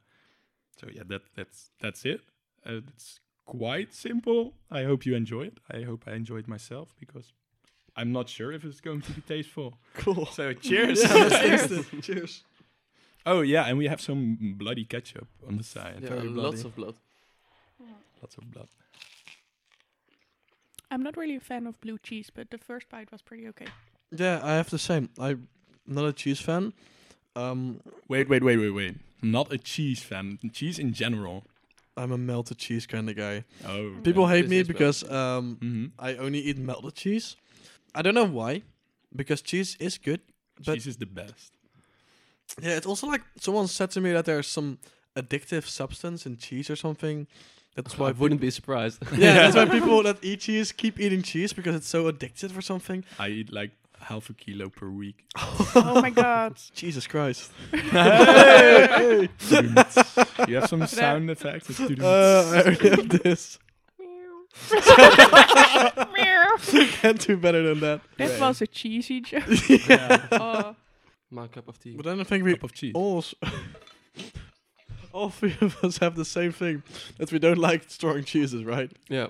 so 0.79 0.87
yeah, 0.91 1.03
that 1.07 1.21
that's 1.35 1.69
that's 1.79 2.03
it. 2.05 2.21
Uh, 2.65 2.81
it's 2.89 3.19
quite 3.45 3.93
simple. 3.93 4.55
I 4.71 4.83
hope 4.83 5.05
you 5.05 5.15
enjoy 5.15 5.43
it. 5.43 5.57
I 5.71 5.83
hope 5.83 6.03
I 6.07 6.13
enjoy 6.13 6.37
it 6.39 6.47
myself 6.47 6.95
because 6.99 7.31
I'm 7.95 8.11
not 8.11 8.27
sure 8.27 8.51
if 8.51 8.65
it's 8.65 8.81
going 8.81 9.01
to 9.01 9.11
be 9.11 9.21
tasteful. 9.21 9.77
Cool. 9.93 10.25
So 10.25 10.53
cheers. 10.53 11.01
Yeah, 11.03 11.13
let's 11.13 11.39
taste 11.69 11.71
it. 11.93 12.01
Cheers. 12.01 12.43
Oh 13.25 13.41
yeah, 13.41 13.65
and 13.65 13.77
we 13.77 13.87
have 13.87 14.01
some 14.01 14.55
bloody 14.57 14.85
ketchup 14.85 15.27
on 15.47 15.57
the 15.57 15.63
side. 15.63 15.99
Yeah, 16.01 16.09
Very 16.09 16.27
lots 16.29 16.61
bloody. 16.63 16.67
of 16.67 16.75
blood. 16.75 16.95
Lots 18.21 18.37
of 18.37 18.51
blood. 18.51 18.67
I'm 20.91 21.01
not 21.03 21.17
really 21.17 21.35
a 21.35 21.39
fan 21.39 21.67
of 21.67 21.79
blue 21.81 21.97
cheese, 21.97 22.29
but 22.33 22.51
the 22.51 22.57
first 22.57 22.87
bite 22.89 23.11
was 23.11 23.21
pretty 23.21 23.47
okay. 23.49 23.65
Yeah, 24.11 24.39
I 24.43 24.53
have 24.55 24.69
the 24.69 24.77
same. 24.77 25.09
I'm 25.19 25.47
not 25.87 26.05
a 26.05 26.13
cheese 26.13 26.39
fan. 26.39 26.73
Um, 27.35 27.79
Wait, 28.07 28.29
wait, 28.29 28.43
wait, 28.43 28.57
wait, 28.57 28.69
wait. 28.69 28.95
Not 29.23 29.51
a 29.51 29.57
cheese 29.57 30.01
fan. 30.03 30.37
Cheese 30.53 30.77
in 30.77 30.93
general. 30.93 31.43
I'm 31.97 32.11
a 32.11 32.17
melted 32.17 32.57
cheese 32.59 32.85
kind 32.85 33.09
of 33.09 33.15
guy. 33.15 33.43
Oh. 33.67 33.93
People 34.03 34.27
hate 34.27 34.43
This 34.43 34.49
me 34.51 34.63
because 34.63 35.03
um, 35.09 35.57
hmm 35.59 35.85
I 35.97 36.15
only 36.15 36.39
eat 36.39 36.57
melted 36.57 36.95
cheese. 36.95 37.35
I 37.95 38.01
don't 38.01 38.15
know 38.15 38.25
why, 38.25 38.61
because 39.15 39.41
cheese 39.41 39.75
is 39.79 39.97
good. 39.97 40.21
But- 40.63 40.75
cheese 40.75 40.87
is 40.87 40.97
the 40.97 41.05
best. 41.07 41.51
Yeah, 42.61 42.77
it's 42.77 42.85
also 42.87 43.07
like 43.07 43.21
someone 43.39 43.67
said 43.67 43.91
to 43.91 44.01
me 44.01 44.11
that 44.11 44.25
there's 44.25 44.47
some 44.47 44.77
addictive 45.15 45.65
substance 45.67 46.25
in 46.25 46.37
cheese 46.37 46.69
or 46.69 46.75
something. 46.75 47.27
That's 47.75 47.97
why 47.99 48.09
I 48.09 48.11
wouldn't 48.11 48.41
be 48.41 48.51
surprised. 48.51 49.03
yeah, 49.17 49.49
that's 49.49 49.55
why 49.55 49.65
people 49.79 50.03
that 50.03 50.17
eat 50.21 50.41
cheese 50.41 50.71
keep 50.71 50.99
eating 50.99 51.21
cheese 51.21 51.53
because 51.53 51.75
it's 51.75 51.87
so 51.87 52.11
addictive 52.11 52.57
or 52.57 52.61
something. 52.61 53.03
I 53.17 53.29
eat 53.29 53.51
like 53.51 53.71
half 53.99 54.29
a 54.29 54.33
kilo 54.33 54.69
per 54.69 54.89
week. 54.89 55.25
oh 55.37 55.99
my 56.01 56.09
god. 56.09 56.57
Jesus 56.73 57.07
Christ. 57.07 57.51
Hey! 57.71 59.29
you 60.47 60.55
have 60.55 60.67
some 60.67 60.85
sound 60.87 61.29
effects. 61.29 61.69
It's 61.69 61.77
to 61.77 62.05
Uh, 62.05 62.51
I 62.53 62.61
already 62.61 62.89
have 62.89 63.09
this. 63.09 63.59
Can't 67.01 67.19
do 67.19 67.37
better 67.37 67.63
than 67.63 67.79
that. 67.79 68.01
That 68.17 68.39
was 68.39 68.61
a 68.61 68.67
cheesy 68.67 69.21
joke. 69.21 69.43
yeah. 69.87 70.27
oh. 70.31 70.75
My 71.33 71.47
cup 71.47 71.67
of 71.67 71.79
tea. 71.79 71.95
But 71.97 72.05
then 72.05 72.19
I 72.19 72.23
think 72.23 72.43
we 72.43 72.53
cup 72.53 72.63
of 72.63 72.73
cheese. 72.73 72.93
all 72.95 73.23
all 75.13 75.29
three 75.29 75.55
of 75.61 75.83
us 75.83 75.97
have 75.97 76.15
the 76.15 76.25
same 76.25 76.51
thing 76.51 76.83
that 77.17 77.31
we 77.31 77.39
don't 77.39 77.57
like 77.57 77.89
strong 77.89 78.23
cheeses, 78.23 78.63
right? 78.63 78.91
Yeah. 79.09 79.27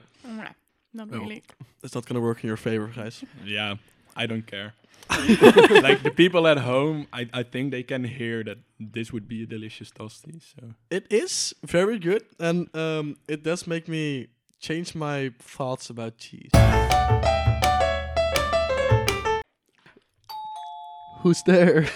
Not 0.94 1.08
Oh. 1.12 1.20
really. 1.20 1.44
It's 1.84 1.96
not 1.96 2.06
gonna 2.06 2.22
work 2.22 2.44
in 2.44 2.48
your 2.48 2.58
favor, 2.58 2.88
guys. 2.96 3.24
Yeah, 3.46 3.76
I 4.16 4.26
don't 4.28 4.46
care. 4.46 4.74
like 5.10 6.04
the 6.04 6.12
people 6.16 6.48
at 6.48 6.58
home, 6.60 7.08
I, 7.12 7.28
I 7.34 7.44
think 7.44 7.72
they 7.72 7.84
can 7.84 8.04
hear 8.04 8.44
that 8.44 8.58
this 8.80 9.12
would 9.12 9.28
be 9.28 9.44
a 9.44 9.46
delicious 9.46 9.92
toasty. 9.92 10.42
So 10.42 10.74
It 10.90 11.08
is 11.12 11.54
very 11.66 12.00
good, 12.00 12.24
and 12.40 12.68
um, 12.76 13.18
it 13.28 13.44
does 13.44 13.66
make 13.68 13.88
me 13.88 14.28
change 14.60 14.96
my 14.96 15.32
thoughts 15.40 15.90
about 15.90 16.18
cheese. 16.18 16.52
Who's 21.24 21.42
there? 21.44 21.88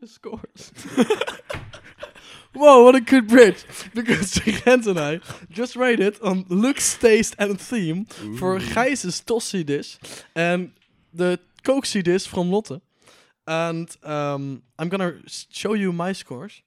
The 0.00 0.06
scores. 0.08 0.72
Whoa, 2.52 2.84
what 2.84 2.94
a 2.94 3.00
good 3.00 3.28
bridge! 3.28 3.64
Because 3.94 4.30
Gent 4.64 4.86
and 4.86 5.00
I 5.00 5.20
just 5.48 5.74
rated 5.74 6.20
on 6.20 6.44
looks, 6.50 6.98
taste, 6.98 7.34
and 7.38 7.58
theme 7.58 8.04
for 8.38 8.58
Gijs's 8.58 9.22
TostCie 9.22 9.64
dish 9.64 9.98
and 10.34 10.72
the 11.14 11.38
Kookcie 11.64 12.02
dish 12.02 12.26
from 12.26 12.50
Lotte. 12.50 12.82
And 13.46 13.88
um, 14.04 14.62
I'm 14.78 14.90
gonna 14.90 15.14
show 15.26 15.72
you 15.72 15.92
my 15.92 16.12
scores, 16.12 16.60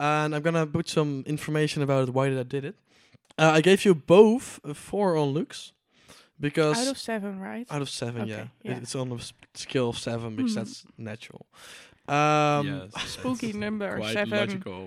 and 0.00 0.34
I'm 0.34 0.42
gonna 0.42 0.66
put 0.66 0.88
some 0.88 1.22
information 1.26 1.82
about 1.82 2.08
it, 2.08 2.12
why 2.12 2.28
did 2.28 2.40
I 2.40 2.42
did 2.42 2.64
it. 2.64 2.74
Uh, 3.38 3.52
I 3.54 3.60
gave 3.60 3.84
you 3.84 3.94
both 3.94 4.58
a 4.64 4.74
four 4.74 5.16
on 5.16 5.28
looks 5.28 5.72
because 6.48 6.76
Out 6.82 6.90
of 6.94 6.98
seven, 6.98 7.32
right? 7.50 7.66
out 7.74 7.82
of 7.82 7.88
seven, 7.88 8.22
Okay, 8.22 8.30
yeah. 8.30 8.42
It- 8.64 8.70
yeah. 8.70 8.78
it's 8.82 8.94
on 8.94 9.08
a 9.12 9.18
scale 9.64 9.88
of 9.88 9.98
seven 9.98 10.36
because 10.36 10.52
Mhm. 10.52 10.60
that's 10.60 10.84
natural. 11.10 11.42
Um, 12.06 12.66
yes, 12.68 12.92
Spooky 13.16 13.46
that's 13.46 13.58
number 13.66 13.96
quite 13.96 14.12
seven. 14.12 14.38
logical. 14.38 14.80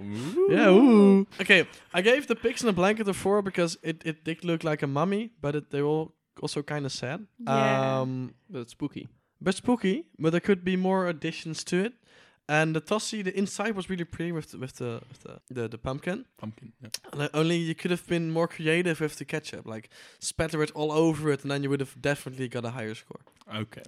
Yeah, 0.56 0.70
ooh. 0.70 1.26
Okay, 1.42 1.62
I 1.98 2.02
gave 2.10 2.28
the 2.28 2.36
pigs 2.36 2.62
in 2.64 2.70
a 2.70 2.74
blanket 2.74 3.08
a 3.08 3.14
four 3.14 3.42
because 3.42 3.78
it, 3.82 3.98
it 4.06 4.24
did 4.24 4.44
look 4.44 4.64
like 4.64 4.84
a 4.84 4.88
mummy, 4.88 5.32
but 5.42 5.56
it, 5.56 5.66
they 5.72 5.82
were 5.82 6.06
also 6.44 6.62
kind 6.64 6.86
of 6.86 6.92
sad. 6.92 7.26
Yeah. 7.40 8.02
Um, 8.02 8.34
But 8.50 8.70
spooky. 8.70 9.08
but 9.42 9.56
spooky, 9.56 10.06
but 10.20 10.30
there 10.32 10.42
could 10.50 10.64
be 10.64 10.76
more 10.78 11.08
additions 11.10 11.64
to 11.64 11.76
it. 11.86 11.94
And 12.50 12.74
the 12.74 12.80
tossie, 12.82 13.24
the 13.24 13.38
inside 13.38 13.76
was 13.76 13.90
really 13.90 14.06
pretty 14.06 14.32
with 14.32 14.52
the, 14.52 14.58
with 14.58 14.76
the 14.78 15.02
with 15.10 15.24
the, 15.24 15.40
the, 15.54 15.68
the 15.68 15.78
pumpkin. 15.78 16.26
Pumpkin. 16.38 16.72
Yeah. 16.82 16.90
And 17.12 17.24
I- 17.24 17.30
only 17.34 17.58
you 17.58 17.76
could 17.76 17.92
have 17.92 18.08
been 18.08 18.32
more 18.32 18.48
creative 18.48 19.02
with 19.02 19.18
the 19.18 19.26
ketchup, 19.26 19.66
like 19.66 19.90
spatter 20.20 20.64
it 20.64 20.72
all 20.74 20.92
over 20.92 21.30
it, 21.32 21.42
and 21.44 21.52
then 21.52 21.64
you 21.64 21.70
would 21.70 21.82
have 21.82 22.02
definitely 22.02 22.48
got 22.48 22.64
a 22.64 22.70
higher 22.70 22.96
score. 22.96 23.20
Okay. 23.54 23.84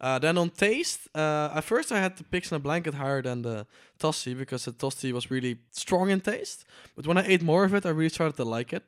Uh, 0.00 0.18
then 0.18 0.38
on 0.38 0.48
taste, 0.48 1.08
uh, 1.14 1.50
at 1.54 1.64
first 1.64 1.92
I 1.92 1.98
had 1.98 2.16
the 2.16 2.24
pigs 2.24 2.50
in 2.50 2.56
a 2.56 2.58
blanket 2.58 2.94
higher 2.94 3.20
than 3.20 3.42
the 3.42 3.66
tossie 3.98 4.32
because 4.34 4.64
the 4.64 4.72
tossie 4.72 5.12
was 5.12 5.30
really 5.30 5.58
strong 5.72 6.08
in 6.08 6.20
taste. 6.22 6.64
But 6.96 7.06
when 7.06 7.18
I 7.18 7.26
ate 7.26 7.42
more 7.42 7.64
of 7.64 7.74
it, 7.74 7.84
I 7.84 7.90
really 7.90 8.08
started 8.08 8.36
to 8.36 8.44
like 8.44 8.72
it. 8.72 8.82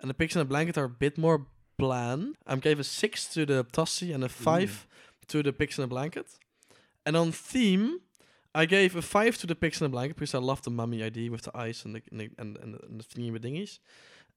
And 0.00 0.10
the 0.10 0.14
pigs 0.14 0.36
in 0.36 0.42
a 0.42 0.44
blanket 0.44 0.76
are 0.76 0.84
a 0.84 0.90
bit 0.90 1.16
more 1.16 1.46
bland. 1.78 2.36
I 2.46 2.54
gave 2.56 2.78
a 2.80 2.84
six 2.84 3.26
to 3.32 3.46
the 3.46 3.64
tossie 3.72 4.12
and 4.12 4.22
a 4.22 4.28
five 4.28 4.86
to 5.28 5.42
the 5.42 5.52
pigs 5.54 5.78
in 5.78 5.84
a 5.84 5.88
blanket. 5.88 6.26
And 7.06 7.16
on 7.16 7.32
theme, 7.32 8.00
I 8.54 8.66
gave 8.66 8.96
a 8.96 9.02
five 9.02 9.36
to 9.38 9.46
the 9.46 9.54
pigs 9.54 9.80
in 9.80 9.86
a 9.86 9.88
blanket 9.88 10.16
because 10.16 10.34
I 10.34 10.38
love 10.38 10.62
the 10.62 10.70
mummy 10.70 11.02
idea 11.02 11.30
with 11.30 11.42
the 11.42 11.56
eyes 11.56 11.84
and 11.84 11.94
the 11.94 12.02
and 12.10 12.20
the, 12.20 12.30
and, 12.38 12.56
and, 12.58 12.80
and 12.88 13.00
the 13.00 13.04
thingy 13.04 13.32
with 13.32 13.42
dingies. 13.42 13.78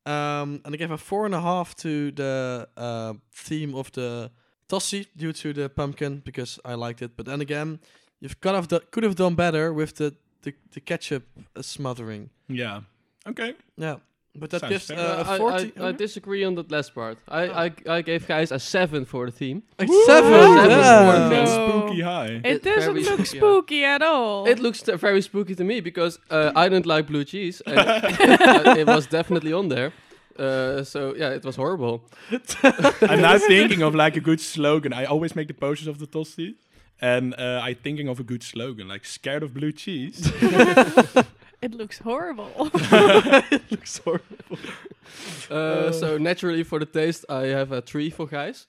Um, 0.06 0.62
and 0.65 0.74
I 0.74 0.77
gave 0.77 0.91
a 0.91 0.98
four 0.98 1.25
and 1.25 1.36
a 1.36 1.41
half 1.41 1.75
to 1.75 2.12
the 2.12 2.68
uh, 2.75 3.13
theme 3.32 3.75
of 3.75 3.91
the 3.91 4.32
Tossie 4.68 5.08
due 5.15 5.34
to 5.34 5.53
the 5.53 5.70
pumpkin 5.70 6.22
because 6.25 6.60
I 6.65 6.74
liked 6.74 7.01
it. 7.01 7.12
But 7.15 7.25
then 7.25 7.41
again, 7.41 7.80
you've 8.20 8.39
could 8.41 8.56
have 8.56 8.68
do- 8.68 8.86
could 8.91 9.03
have 9.03 9.15
done 9.15 9.36
better 9.36 9.74
with 9.74 9.96
the 9.96 10.15
the, 10.41 10.53
the 10.72 10.82
ketchup 10.82 11.24
uh, 11.56 11.62
smothering. 11.62 12.30
Yeah. 12.48 12.82
Okay. 13.27 13.53
Yeah, 13.77 13.98
but 14.35 14.50
that 14.51 14.61
Sounds 14.61 14.71
gives 14.71 14.91
uh, 14.91 15.25
Uh, 15.27 15.38
40. 15.38 15.73
I, 15.79 15.88
I 15.88 15.91
disagree 15.91 16.43
on 16.45 16.55
that 16.55 16.71
last 16.71 16.95
part. 16.95 17.17
I, 17.27 17.65
I, 17.65 17.71
I 17.89 18.01
gave 18.01 18.25
Gijs 18.27 18.51
a 18.51 18.59
7 18.59 19.05
for 19.05 19.25
the 19.25 19.31
team. 19.31 19.63
Like 19.77 19.89
Woo! 19.89 20.05
seven. 20.05 20.31
Seven 20.31 20.69
yeah. 20.69 21.11
for 21.11 21.29
the 21.29 21.29
That's 21.35 21.51
spooky 21.51 22.01
high. 22.01 22.25
It 22.43 22.45
It 22.45 22.63
doesn't 22.63 22.93
very 22.93 23.03
look 23.03 23.25
spooky, 23.25 23.75
yeah. 23.77 23.95
at 23.95 24.01
all. 24.01 24.47
It 24.47 24.59
looks 24.59 24.81
t- 24.81 24.95
very 24.95 25.21
spooky 25.21 25.55
to 25.55 25.63
me 25.63 25.81
because 25.81 26.17
uh, 26.29 26.51
I 26.55 26.69
don't 26.69 26.85
like 26.85 27.07
blue 27.07 27.23
cheese. 27.25 27.61
And 27.67 27.79
uh, 27.79 28.75
it 28.77 28.88
was 28.88 29.07
definitely 29.07 29.53
on 29.53 29.67
there. 29.69 29.91
Uh, 30.39 30.83
so 30.83 31.13
yeah, 31.15 31.29
it 31.35 31.43
was 31.43 31.55
horrible. 31.57 32.01
I'm 33.01 33.21
now 33.21 33.38
thinking 33.47 33.81
of 33.83 33.93
like 33.93 34.15
a 34.15 34.21
good 34.21 34.39
slogan. 34.39 34.93
I 34.93 35.05
always 35.05 35.35
make 35.35 35.47
the 35.47 35.53
posters 35.53 35.88
of 35.88 35.97
the 36.00 36.07
tosti. 36.07 36.55
And 37.03 37.33
uh, 37.33 37.61
I'm 37.63 37.75
thinking 37.75 38.07
of 38.07 38.19
a 38.19 38.23
good 38.23 38.43
slogan, 38.43 38.88
like 38.88 39.05
scared 39.05 39.43
of 39.43 39.53
blue 39.53 39.71
cheese. 39.71 40.31
It 41.62 41.74
looks 41.75 42.00
horrible. 42.00 42.50
it 42.74 43.72
looks 43.72 43.98
horrible. 44.00 44.58
Uh, 45.50 45.91
so 45.91 46.18
naturally 46.18 46.63
for 46.63 46.80
the 46.80 46.86
taste, 46.86 47.25
I 47.30 47.48
have 47.48 47.72
a 47.74 47.82
3 47.82 48.10
for 48.12 48.27
Gijs. 48.27 48.65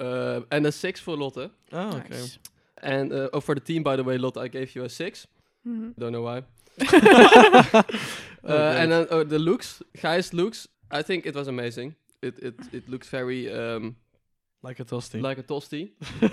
Uh, 0.00 0.40
and 0.50 0.66
a 0.66 0.72
6 0.72 1.00
for 1.00 1.16
Lotte. 1.16 1.50
Oh, 1.72 1.88
okay. 1.96 2.08
Nice. 2.10 2.38
And 2.82 3.12
uh, 3.12 3.28
oh, 3.32 3.40
for 3.40 3.54
the 3.54 3.60
team, 3.60 3.82
by 3.84 3.94
the 3.96 4.02
way, 4.02 4.18
Lotte, 4.18 4.38
I 4.38 4.48
gave 4.48 4.74
you 4.74 4.82
a 4.84 4.88
6. 4.88 5.26
Mhm. 5.66 5.94
Don't 5.96 6.12
know 6.12 6.22
why. 6.22 6.42
Oh, 6.82 7.82
Uh, 8.46 8.76
and 8.76 8.92
then 8.92 9.06
oh, 9.10 9.24
the 9.24 9.38
looks, 9.38 9.82
Gijs' 9.96 10.32
looks, 10.34 10.68
I 10.90 11.02
think 11.02 11.24
it 11.26 11.34
was 11.34 11.48
amazing. 11.48 11.94
It 12.20 12.38
it 12.42 12.54
it 12.72 12.88
looks 12.88 13.08
very 13.08 13.48
um, 13.52 13.96
like 14.68 14.80
a 14.80 14.84
toasty. 14.84 15.20
like 15.28 15.38
a 15.38 15.42
toasty. 15.52 15.84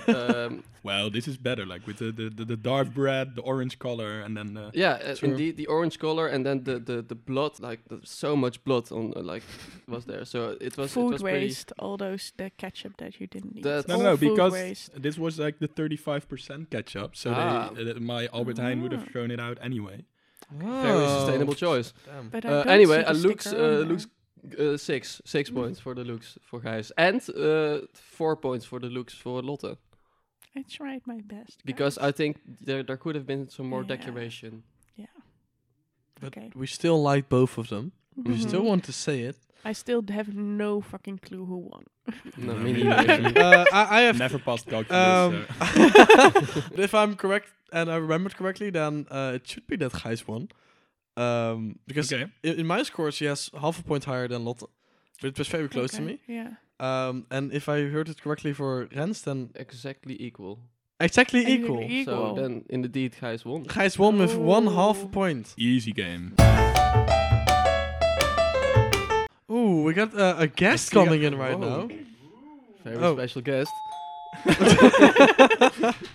um, 0.19 0.63
well, 0.89 1.09
this 1.11 1.27
is 1.27 1.37
better, 1.37 1.65
like 1.73 1.83
with 1.87 1.97
the, 2.03 2.11
the, 2.19 2.27
the, 2.37 2.45
the 2.53 2.57
dark 2.71 2.87
bread, 2.93 3.35
the 3.35 3.41
orange 3.53 3.75
color, 3.77 4.21
and 4.25 4.35
then 4.37 4.49
uh, 4.57 4.71
yeah, 4.73 4.93
uh, 4.93 5.15
True. 5.15 5.29
indeed, 5.29 5.53
the 5.57 5.67
orange 5.67 5.97
color 5.99 6.25
and 6.33 6.45
then 6.45 6.63
the 6.63 6.79
the, 6.79 6.97
the 7.11 7.15
blood, 7.15 7.53
like 7.59 7.79
the, 7.89 7.99
so 8.03 8.35
much 8.35 8.63
blood 8.63 8.85
on 8.91 9.13
uh, 9.15 9.21
like 9.33 9.43
was 9.87 10.03
there. 10.05 10.23
So 10.25 10.39
it 10.67 10.77
was 10.77 10.91
it 10.91 10.93
food 10.93 11.13
was 11.13 11.23
waste, 11.23 11.73
all 11.77 11.97
those 11.97 12.33
the 12.37 12.49
ketchup 12.63 12.93
that 12.97 13.11
you 13.19 13.27
didn't 13.27 13.53
need. 13.55 13.63
That's- 13.63 13.87
No, 13.87 13.97
no, 13.97 14.03
no, 14.03 14.17
because 14.17 14.53
waste. 14.53 15.01
this 15.01 15.17
was 15.17 15.37
like 15.45 15.59
the 15.59 15.67
35% 15.67 16.69
ketchup. 16.69 17.15
So 17.15 17.31
Ah. 17.35 17.69
they, 17.75 17.91
uh, 17.91 17.99
my 17.99 18.27
Albert 18.33 18.57
Heijn 18.57 18.81
would 18.81 18.93
have 18.93 19.05
Ah. 19.07 19.11
thrown 19.11 19.31
it 19.31 19.39
out 19.39 19.57
anyway. 19.61 19.97
Very 20.51 21.03
Oh. 21.05 21.17
sustainable 21.19 21.55
choice. 21.55 21.93
Damn. 22.05 22.29
But 22.29 22.45
I 22.45 22.49
Uh, 22.49 22.63
don't 22.63 22.73
anyway, 22.77 22.97
see 22.99 23.03
the 23.03 23.09
uh, 23.09 23.27
looks 23.29 23.45
sticker 23.45 23.63
on 23.63 23.71
uh, 23.73 23.77
there. 23.77 23.87
Looks 24.43 24.59
uh, 24.59 24.77
six 24.77 25.21
six 25.25 25.49
Mm. 25.49 25.55
points 25.55 25.79
for 25.79 25.93
the 25.95 26.03
looks 26.03 26.37
for 26.41 26.59
Gijs 26.61 26.91
and 26.97 27.21
uh, 27.29 27.85
four 27.93 28.35
points 28.35 28.65
for 28.65 28.79
the 28.79 28.87
looks 28.89 29.13
for 29.13 29.41
Lotte 29.43 29.77
I 30.55 30.63
tried 30.77 31.01
my 31.05 31.21
best. 31.21 31.59
because 31.65 31.97
Gijs. 31.97 32.07
I 32.09 32.11
think 32.11 32.37
there 32.65 32.83
there 32.83 32.97
could 32.97 33.15
have 33.15 33.25
been 33.25 33.49
some 33.49 33.67
more 33.69 33.83
decoration. 33.83 34.63
Yeah. 34.95 35.05
decoration. 35.05 36.21
But 36.21 36.37
Okay. 36.37 36.51
we 36.55 36.67
still 36.67 37.01
like 37.13 37.29
both 37.29 37.57
of 37.57 37.67
them. 37.67 37.91
We 38.15 38.33
Mhm. 38.35 38.47
still 38.47 38.63
want 38.63 38.83
to 38.85 38.91
say 38.91 39.21
it. 39.29 39.35
I 39.69 39.73
still 39.73 40.01
have 40.09 40.33
no 40.35 40.81
fucking 40.81 41.19
clue 41.19 41.45
who 41.45 41.57
won. 41.71 41.83
No, 42.37 42.53
No, 42.53 42.59
me 42.59 42.73
me 42.73 42.83
neither. 42.83 43.21
neither. 43.21 43.41
uh, 43.45 43.65
I, 43.71 43.97
I 43.97 44.01
have 44.07 44.17
Never 44.17 44.39
passed 44.39 44.65
calculus. 44.67 44.91
Um, 45.07 45.45
so- 46.47 46.81
if 46.81 46.93
I'm 46.93 47.15
correct 47.15 47.49
and 47.71 47.89
I 47.91 47.95
remembered 47.97 48.35
correctly, 48.35 48.71
then 48.71 49.05
uh, 49.11 49.33
it 49.35 49.47
should 49.47 49.67
be 49.67 49.77
that 49.77 49.91
Gijs 49.93 50.27
won. 50.27 50.49
Um, 51.17 51.79
because 51.87 52.11
okay. 52.13 52.31
in, 52.43 52.59
in 52.61 52.67
my 52.67 52.83
scores, 52.83 53.19
he 53.19 53.25
has 53.25 53.49
half 53.59 53.79
a 53.79 53.83
point 53.83 54.05
higher 54.05 54.27
than 54.27 54.45
Lotte. 54.45 54.63
But 55.21 55.27
it 55.27 55.37
was 55.37 55.47
very 55.49 55.67
close 55.69 55.91
to 55.91 56.01
me. 56.01 56.19
Yeah. 56.27 56.51
Um, 56.79 57.25
and 57.29 57.53
if 57.53 57.67
I 57.69 57.81
heard 57.89 58.09
it 58.09 58.21
correctly 58.21 58.53
for 58.53 58.87
Rens, 58.95 59.21
then 59.21 59.49
exactly 59.55 60.15
equal. 60.19 60.59
exactly 60.99 61.41
Exactly 61.41 61.63
equal. 61.63 61.81
equal. 61.83 62.35
So 62.35 62.41
then 62.41 62.65
indeed 62.69 63.15
Gijs 63.21 63.45
won. 63.45 63.65
Gijs 63.65 63.97
won 63.99 64.17
with 64.17 64.35
one 64.35 64.67
half 64.67 64.97
a 65.03 65.05
Oh. 65.05 65.09
point. 65.09 65.53
Easy 65.57 65.91
game. 65.91 66.33
Ooh, 69.51 69.83
we 69.83 69.93
got 69.93 70.13
uh, 70.17 70.35
a 70.39 70.47
guest 70.47 70.91
coming 70.91 71.23
in 71.23 71.37
right 71.37 71.57
Whoa. 71.59 71.87
now. 71.87 71.95
Very 72.83 72.97
Oh. 72.97 73.15
special 73.15 73.41
guest. 73.41 73.71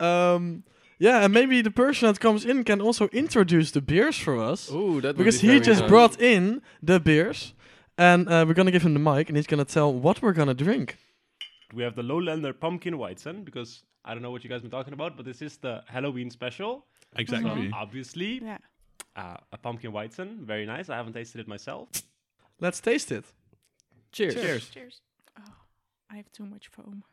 Um, 0.00 0.64
yeah, 1.00 1.24
and 1.24 1.32
maybe 1.34 1.62
the 1.62 1.70
person 1.72 2.06
that 2.08 2.20
comes 2.20 2.44
in 2.44 2.62
can 2.64 2.80
also 2.80 3.08
introduce 3.08 3.72
the 3.72 3.80
beers 3.80 4.16
for 4.16 4.38
us. 4.52 4.70
Ooh, 4.70 5.00
that 5.00 5.08
would 5.08 5.16
because 5.18 5.40
be 5.40 5.48
he 5.48 5.54
very 5.54 5.60
just 5.60 5.80
nice. 5.80 5.88
brought 5.90 6.20
in 6.20 6.62
the 6.82 7.00
beers. 7.00 7.54
And 7.98 8.28
uh, 8.28 8.44
we're 8.46 8.54
gonna 8.54 8.70
give 8.70 8.82
him 8.82 8.94
the 8.94 9.00
mic, 9.12 9.28
and 9.28 9.36
he's 9.36 9.46
gonna 9.48 9.64
tell 9.66 9.92
what 9.92 10.22
we're 10.22 10.32
gonna 10.32 10.54
drink. 10.54 10.96
We 11.74 11.82
have 11.82 11.94
the 11.96 12.02
Lowlander 12.02 12.52
Pumpkin 12.58 12.94
Weizen 12.94 13.44
because 13.44 13.82
I 14.06 14.14
don't 14.14 14.22
know 14.22 14.30
what 14.30 14.42
you 14.44 14.48
guys 14.50 14.62
been 14.62 14.70
talking 14.70 14.94
about, 14.94 15.16
but 15.16 15.24
this 15.26 15.42
is 15.42 15.58
the 15.58 15.82
Halloween 15.86 16.30
special. 16.30 16.86
Exactly. 17.16 17.50
Mhm. 17.50 17.72
Obviously, 17.74 18.40
Yeah. 18.42 18.58
uh, 19.16 19.36
a 19.52 19.58
pumpkin 19.58 19.92
Weizen, 19.92 20.38
very 20.46 20.64
nice. 20.64 20.88
I 20.88 20.96
haven't 20.96 21.12
tasted 21.12 21.40
it 21.42 21.48
myself. 21.48 21.88
Let's 22.60 22.80
taste 22.80 23.10
it. 23.12 23.24
Cheers. 24.12 24.34
Cheers. 24.34 24.70
Cheers. 24.70 25.00
Oh, 25.38 25.52
I 26.10 26.16
have 26.16 26.30
too 26.32 26.46
much 26.46 26.68
foam. 26.68 27.04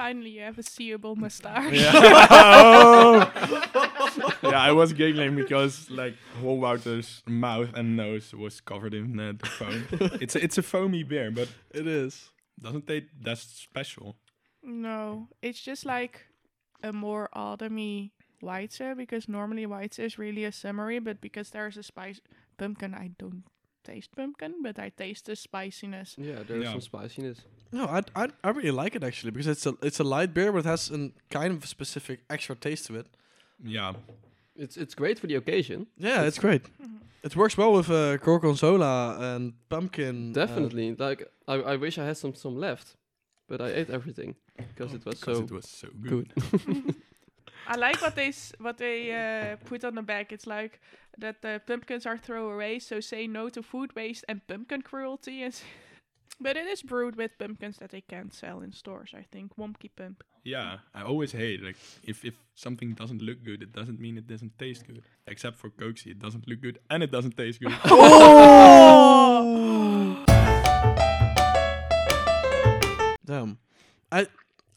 Finally, 0.01 0.31
you 0.31 0.41
have 0.41 0.57
a 0.57 0.63
seeable 0.63 1.15
mustache. 1.15 1.73
Yeah. 1.73 1.93
yeah, 4.41 4.59
I 4.59 4.71
was 4.71 4.93
giggling 4.93 5.35
because 5.35 5.91
like 5.91 6.15
whole 6.41 6.59
Wouter's 6.59 7.21
mouth 7.27 7.69
and 7.75 7.95
nose 7.95 8.33
was 8.33 8.61
covered 8.61 8.95
in 8.95 9.19
uh, 9.19 9.33
the 9.39 9.45
foam. 9.45 9.85
it's 10.19 10.35
a, 10.35 10.43
it's 10.43 10.57
a 10.57 10.63
foamy 10.63 11.03
beer, 11.03 11.29
but 11.29 11.49
It 11.69 11.85
is. 11.85 12.31
doesn't 12.59 12.87
taste 12.87 13.09
that 13.21 13.37
special. 13.37 14.15
No, 14.63 15.27
it's 15.43 15.61
just 15.61 15.85
like 15.85 16.25
a 16.81 16.91
more 16.91 17.29
autumny 17.35 18.09
Weizen 18.41 18.97
because 18.97 19.29
normally 19.29 19.67
Weizen 19.67 20.05
is 20.05 20.17
really 20.17 20.45
a 20.45 20.51
summery, 20.51 20.97
but 20.97 21.21
because 21.21 21.51
there's 21.51 21.77
a 21.77 21.83
spice 21.83 22.19
pumpkin, 22.57 22.95
I 22.95 23.11
don't 23.19 23.43
taste 23.83 24.15
pumpkin, 24.15 24.53
but 24.63 24.77
I 24.79 24.89
taste 24.89 25.25
the 25.25 25.35
spiciness. 25.35 26.15
Yeah, 26.17 26.43
there's 26.47 26.63
Yeah. 26.63 26.71
some 26.71 26.81
spiciness. 26.81 27.37
No, 27.71 27.85
I, 27.85 28.01
I 28.15 28.27
I 28.43 28.49
really 28.51 28.71
like 28.83 28.95
it 28.97 29.03
actually 29.03 29.31
because 29.31 29.47
it's 29.51 29.65
a 29.65 29.73
it's 29.81 29.99
a 29.99 30.03
light 30.03 30.33
beer, 30.33 30.51
but 30.51 30.59
it 30.59 30.65
has 30.69 30.91
a 30.91 31.11
kind 31.29 31.53
of 31.57 31.65
specific 31.67 32.19
extra 32.29 32.55
taste 32.55 32.85
to 32.87 32.95
it. 32.99 33.07
Yeah. 33.63 33.93
It's 34.55 34.77
it's 34.77 34.95
great 34.95 35.19
for 35.19 35.27
the 35.27 35.35
occasion. 35.37 35.87
Yeah, 35.97 36.27
it's 36.27 36.39
great. 36.39 36.61
It 37.23 37.35
works 37.35 37.55
well 37.57 37.73
with 37.73 37.89
uh, 37.89 38.17
gorgonzola 38.17 39.17
and 39.19 39.53
pumpkin. 39.69 40.31
uh, 40.31 40.45
Definitely. 40.45 40.95
like 40.95 41.27
I, 41.47 41.73
I 41.73 41.75
wish 41.77 41.97
I 41.97 42.05
had 42.05 42.17
some 42.17 42.33
some 42.35 42.59
left, 42.59 42.95
but 43.47 43.61
I 43.61 43.69
ate 43.81 43.89
everything 43.93 44.35
because 44.57 44.93
it 44.95 45.05
was 45.05 45.19
Because 45.19 45.37
so 45.37 45.43
it 45.43 45.51
was 45.51 45.69
so 45.69 45.87
good. 46.01 46.33
good. 46.35 46.95
I 47.67 47.75
like 47.77 48.01
what 48.01 48.15
they 48.15 48.27
s- 48.29 48.53
what 48.59 48.77
they 48.77 49.11
uh, 49.11 49.55
put 49.65 49.83
on 49.83 49.95
the 49.95 50.01
back. 50.01 50.31
It's 50.31 50.47
like 50.47 50.79
that 51.17 51.41
the 51.41 51.61
pumpkins 51.65 52.05
are 52.05 52.17
throwaway, 52.17 52.79
so 52.79 52.99
say 52.99 53.27
no 53.27 53.49
to 53.49 53.61
food 53.63 53.95
waste 53.95 54.25
and 54.27 54.45
pumpkin 54.47 54.81
cruelty. 54.81 55.43
And 55.43 55.53
s- 55.53 55.63
but 56.41 56.57
it 56.57 56.65
is 56.67 56.81
brewed 56.81 57.15
with 57.15 57.37
pumpkins 57.37 57.77
that 57.77 57.91
they 57.91 58.01
can't 58.01 58.33
sell 58.33 58.61
in 58.61 58.73
stores. 58.73 59.11
I 59.13 59.25
think 59.31 59.55
Womki 59.57 59.89
Pump. 59.95 60.23
Yeah, 60.43 60.79
I 60.95 61.03
always 61.03 61.31
hate 61.33 61.61
like 61.63 61.77
if 62.03 62.25
if 62.25 62.33
something 62.55 62.93
doesn't 62.95 63.21
look 63.21 63.43
good, 63.43 63.61
it 63.61 63.71
doesn't 63.73 63.99
mean 63.99 64.17
it 64.17 64.27
doesn't 64.27 64.57
taste 64.57 64.87
good. 64.87 65.03
Except 65.27 65.55
for 65.57 65.69
Kookcie, 65.69 66.07
it 66.11 66.19
doesn't 66.19 66.47
look 66.47 66.61
good 66.61 66.79
and 66.89 67.03
it 67.03 67.11
doesn't 67.11 67.37
taste 67.37 67.59
good. 67.61 67.73
Oh! 67.93 69.31
Damn. 73.25 73.57
I 74.11 74.27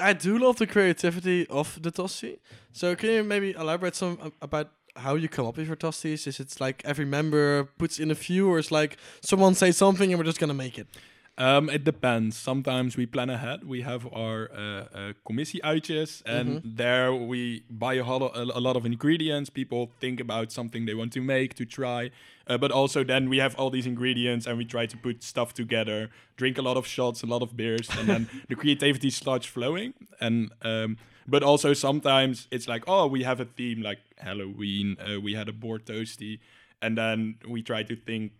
I 0.01 0.13
do 0.13 0.39
love 0.39 0.57
the 0.57 0.67
creativity 0.67 1.47
of 1.49 1.81
the 1.81 1.91
TostCie. 1.93 2.39
So 2.73 2.97
can 2.97 3.11
you 3.11 3.25
maybe 3.25 3.53
elaborate 3.53 3.95
some 3.95 4.19
a- 4.23 4.33
about 4.45 4.71
how 4.97 5.15
you 5.15 5.29
come 5.29 5.47
up 5.47 5.57
with 5.57 5.67
your 5.67 5.77
Tossis? 5.77 6.27
Is 6.27 6.41
it 6.41 6.61
like 6.61 6.83
every 6.85 7.05
member 7.05 7.65
puts 7.79 7.99
in 7.99 8.11
a 8.11 8.15
few 8.15 8.49
or 8.49 8.59
is 8.59 8.71
like 8.73 8.97
someone 9.21 9.55
say 9.55 9.71
something 9.73 10.11
and 10.13 10.19
we're 10.19 10.25
just 10.25 10.41
gonna 10.41 10.55
make 10.55 10.79
it? 10.79 10.89
Um, 11.37 11.69
it 11.69 11.83
depends. 11.83 12.37
Sometimes 12.37 12.97
we 12.97 13.07
plan 13.07 13.29
ahead. 13.29 13.65
We 13.65 13.83
have 13.83 14.07
our 14.13 14.49
uh, 14.53 14.59
uh, 14.99 15.13
commissie-uitjes, 15.27 16.23
and 16.25 16.49
Mhm. 16.63 16.77
there 16.77 17.13
we 17.13 17.65
buy 17.69 17.95
a, 17.95 18.05
a, 18.05 18.45
a 18.59 18.61
lot 18.61 18.77
of 18.77 18.87
ingredients. 18.87 19.51
People 19.51 19.91
think 20.01 20.21
about 20.21 20.53
something 20.53 20.87
they 20.87 20.95
want 20.95 21.13
to 21.15 21.21
make 21.21 21.55
to 21.55 21.65
try, 21.65 22.11
uh, 22.47 22.57
but 22.57 22.71
also 22.71 23.03
then 23.03 23.29
we 23.29 23.39
have 23.39 23.57
all 23.57 23.69
these 23.71 23.85
ingredients 23.87 24.47
and 24.47 24.57
we 24.59 24.65
try 24.65 24.87
to 24.87 24.97
put 24.97 25.25
stuff 25.25 25.53
together. 25.53 26.09
Drink 26.37 26.57
a 26.57 26.63
lot 26.63 26.77
of 26.77 26.87
shots, 26.87 27.23
a 27.25 27.27
lot 27.27 27.43
of 27.43 27.57
beers, 27.57 27.89
and 27.99 28.09
then 28.09 28.29
the 28.49 28.55
creativity 28.55 29.11
starts 29.11 29.47
flowing. 29.47 29.93
And 30.21 30.53
um, 30.63 30.99
but 31.27 31.43
also 31.43 31.73
sometimes 31.75 32.47
it's 32.53 32.69
like, 32.69 32.85
oh, 32.87 33.09
we 33.09 33.25
have 33.25 33.41
a 33.41 33.45
theme 33.47 33.83
like 33.83 33.99
Halloween. 34.19 34.97
Uh, 35.01 35.21
we 35.21 35.35
had 35.35 35.49
a 35.49 35.53
board 35.53 35.85
toasty, 35.85 36.39
and 36.81 36.97
then 36.97 37.39
we 37.49 37.61
try 37.63 37.83
to 37.83 37.97
think 37.97 38.33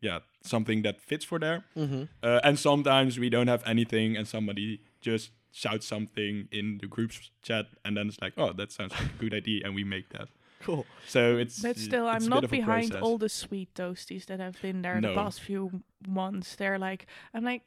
yeah 0.00 0.20
something 0.42 0.82
that 0.82 1.00
fits 1.00 1.24
for 1.24 1.38
there. 1.38 1.64
Mm-hmm. 1.76 2.04
Uh, 2.22 2.40
and 2.42 2.58
sometimes 2.58 3.18
we 3.18 3.28
don't 3.28 3.48
have 3.48 3.62
anything, 3.66 4.16
and 4.16 4.26
somebody 4.26 4.80
just 5.00 5.30
shouts 5.52 5.86
something 5.86 6.48
in 6.52 6.78
the 6.80 6.86
group's 6.86 7.30
chat, 7.42 7.66
and 7.84 7.96
then 7.96 8.08
it's 8.08 8.20
like, 8.22 8.32
oh, 8.38 8.52
that 8.54 8.72
sounds 8.72 8.92
like 8.92 9.10
a 9.10 9.18
good 9.18 9.34
idea, 9.34 9.62
and 9.64 9.74
we 9.74 9.84
make 9.84 10.08
that. 10.10 10.28
Cool. 10.62 10.86
So 11.06 11.36
it's. 11.38 11.60
But 11.62 11.76
still, 11.78 12.08
it's 12.08 12.24
I'm 12.24 12.28
not 12.30 12.48
behind 12.50 12.94
all 12.94 13.18
the 13.18 13.28
sweet 13.28 13.74
toasties 13.74 14.26
that 14.26 14.40
have 14.40 14.60
been 14.62 14.82
there 14.82 15.00
No. 15.00 15.08
the 15.08 15.14
past 15.14 15.40
few 15.40 15.82
months. 16.06 16.56
They're 16.56 16.78
like, 16.78 17.06
I'm 17.34 17.44
like, 17.44 17.62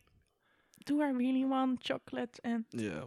do 0.85 1.01
I 1.01 1.09
really 1.09 1.45
want 1.45 1.81
chocolate 1.81 2.39
and 2.43 2.65
Yeah. 2.71 3.03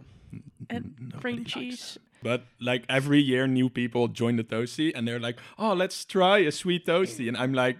and 0.69 0.95
Nobody 0.99 1.19
cream 1.21 1.45
cheese? 1.45 1.97
But 2.23 2.43
like 2.59 2.83
every 2.89 3.21
year, 3.21 3.47
new 3.47 3.69
people 3.69 4.07
join 4.07 4.35
the 4.37 4.43
toasty, 4.43 4.91
and 4.95 5.07
they're 5.07 5.19
like, 5.19 5.37
"Oh, 5.57 5.73
let's 5.73 6.03
try 6.05 6.39
a 6.39 6.51
sweet 6.51 6.85
toasty," 6.85 7.27
and 7.27 7.37
I'm 7.37 7.53
like. 7.53 7.77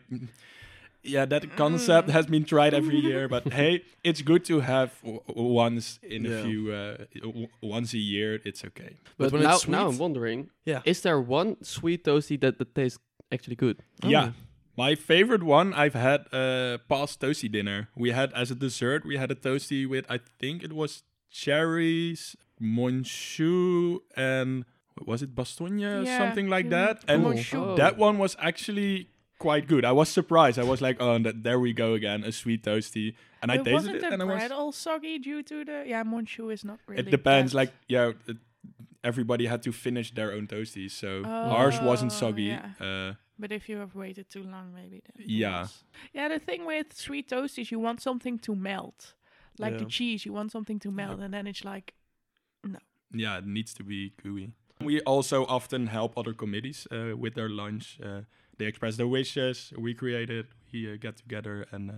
"Mm, 1.07 1.13
Yeah, 1.13 1.25
that 1.25 1.43
concept 1.55 2.09
has 2.09 2.25
been 2.27 2.43
tried 2.45 2.73
every 2.73 2.99
year, 2.99 3.27
but 3.27 3.43
hey, 3.59 3.83
it's 4.03 4.21
good 4.21 4.43
to 4.45 4.59
have 4.59 4.89
w- 5.01 5.21
w- 5.27 5.53
once 5.65 5.99
in 6.03 6.25
a 6.25 6.43
few, 6.43 6.71
uh, 6.71 6.97
w- 7.21 7.47
once 7.61 7.93
a 7.93 7.97
year. 8.13 8.39
It's 8.45 8.63
okay. 8.65 8.91
But, 9.17 9.31
when 9.31 9.43
now, 9.43 9.55
it's 9.55 9.67
now 9.67 9.87
I'm 9.89 9.97
wondering, 9.97 10.49
Yeah. 10.65 10.81
is 10.85 11.01
there 11.01 11.19
one 11.19 11.55
sweet 11.63 12.03
toasty 12.03 12.37
that, 12.41 12.57
that 12.59 12.75
tastes 12.75 12.99
actually 13.31 13.55
good? 13.55 13.77
Yeah. 14.03 14.31
My 14.77 14.93
favorite 14.95 15.41
one 15.41 15.73
I've 15.73 15.95
had 15.95 16.19
uh 16.31 16.77
past 16.87 17.19
toasty 17.19 17.49
dinner. 17.51 17.79
We 17.95 18.11
had 18.11 18.29
as 18.33 18.51
a 18.51 18.55
dessert, 18.55 19.05
we 19.11 19.17
had 19.17 19.31
a 19.31 19.35
toasty 19.47 19.87
with 19.89 20.05
I 20.15 20.19
think 20.39 20.63
it 20.63 20.71
was 20.73 21.03
cherries, 21.31 22.35
monchou, 22.61 23.99
and 24.15 24.65
what 24.95 25.07
was 25.07 25.21
it 25.21 25.35
bastogne, 25.35 25.79
Yeah, 26.05 26.17
something 26.17 26.47
like 26.49 26.67
mm, 26.67 26.71
that. 26.77 27.03
And 27.07 27.23
monchou. 27.25 27.57
Oh. 27.73 27.75
that 27.75 27.97
one 27.97 28.17
was 28.17 28.35
actually 28.39 29.09
quite 29.39 29.67
good. 29.67 29.85
I 29.85 29.91
was 29.91 30.09
surprised. 30.09 30.57
I 30.59 30.63
was 30.63 30.81
like, 30.81 30.97
oh, 30.99 31.17
that, 31.19 31.43
there 31.43 31.59
we 31.59 31.73
go 31.73 31.93
again, 31.93 32.23
a 32.23 32.31
sweet 32.31 32.63
toasty. 32.63 33.15
And 33.41 33.51
I 33.51 33.57
But 33.57 33.63
tasted 33.65 33.73
wasn't 33.73 33.95
it, 33.97 34.01
the 34.01 34.11
and 34.13 34.21
I 34.21 34.25
was. 34.25 34.35
bread 34.35 34.51
all 34.51 34.71
soggy 34.71 35.19
due 35.19 35.43
to 35.43 35.63
the 35.65 35.83
yeah 35.85 36.03
Monchou 36.03 36.51
is 36.51 36.63
not 36.63 36.79
really. 36.87 37.01
it 37.01 37.11
depends. 37.11 37.51
that- 37.51 37.57
Like, 37.57 37.71
yeah, 37.87 38.11
it, 38.27 38.37
everybody 39.03 39.45
had 39.45 39.61
to 39.63 39.71
finish 39.71 40.11
their 40.13 40.31
own 40.31 40.47
toasties, 40.47 40.91
so 40.91 41.23
ours 41.25 41.79
wasn't 41.81 42.11
Oh, 42.11 42.15
soggy. 42.15 42.43
yeah. 42.43 42.71
Uh, 42.79 43.13
But 43.39 43.51
if 43.51 43.69
you 43.69 43.77
have 43.77 43.93
waited 43.95 44.29
too 44.29 44.43
long, 44.43 44.73
maybe. 44.73 45.01
Then 45.15 45.25
Yeah. 45.29 45.61
was. 45.61 45.83
Yeah, 46.13 46.29
the 46.29 46.39
thing 46.39 46.65
with 46.65 46.93
sweet 46.93 47.29
toast 47.29 47.59
is 47.59 47.69
you 47.71 47.79
want 47.79 48.01
something 48.01 48.39
to 48.39 48.55
melt, 48.55 49.13
like 49.59 49.77
the 49.77 49.85
cheese. 49.85 50.25
You 50.25 50.33
want 50.33 50.51
something 50.51 50.79
to 50.79 50.91
melt, 50.91 51.19
and 51.19 51.31
then 51.33 51.45
it's 51.47 51.63
like, 51.63 51.93
no. 52.63 52.79
yeah, 53.13 53.37
it 53.37 53.45
needs 53.45 53.73
to 53.75 53.83
be 53.83 54.13
gooey. 54.23 54.49
We 54.81 55.01
also 55.01 55.45
often 55.45 55.87
help 55.87 56.17
other 56.17 56.33
committees 56.33 56.87
uh, 56.91 57.15
with 57.17 57.33
their 57.35 57.49
lunch. 57.49 57.99
Uh, 58.03 58.21
they 58.57 58.65
express 58.65 58.97
their 58.97 59.07
wishes, 59.07 59.73
we 59.77 59.93
create 59.93 60.29
it, 60.29 60.47
we 60.73 60.91
uh, 60.93 60.97
get 60.99 61.17
together 61.17 61.65
and 61.71 61.89
uh, 61.89 61.93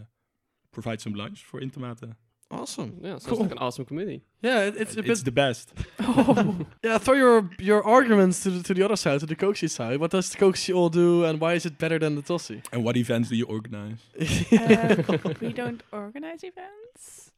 provide 0.71 1.01
some 1.01 1.13
lunch 1.13 1.43
for 1.43 1.59
Intermate. 1.61 2.13
Awesome. 2.51 2.97
Yeah, 3.01 3.11
sounds 3.11 3.25
Cool. 3.27 3.39
like 3.43 3.51
an 3.51 3.57
awesome 3.59 3.85
committee. 3.85 4.23
Yeah, 4.41 4.61
it, 4.67 4.75
it's 4.75 4.97
a 4.97 5.11
It's 5.11 5.21
the 5.21 5.31
best. 5.31 5.71
yeah, 6.83 6.97
throw 6.97 7.13
your 7.13 7.47
your 7.59 7.85
arguments 7.85 8.41
to 8.43 8.49
the, 8.49 8.63
to 8.63 8.73
the 8.73 8.81
other 8.81 8.95
side, 8.95 9.19
to 9.19 9.27
the 9.27 9.35
Kookcie 9.35 9.69
side. 9.69 9.99
What 9.99 10.09
does 10.11 10.31
the 10.31 10.37
Kookcie 10.39 10.73
all 10.75 10.89
do, 10.89 11.25
and 11.25 11.39
why 11.39 11.53
is 11.53 11.65
it 11.67 11.77
better 11.77 11.99
than 11.99 12.15
the 12.15 12.23
TostCie? 12.23 12.63
And 12.73 12.83
what 12.83 12.97
events 12.97 13.29
do 13.29 13.35
you 13.35 13.45
organize? 13.45 13.99
uh, 14.51 15.03
we 15.41 15.53
don't 15.53 15.83
organize 15.91 16.43
events. 16.43 17.31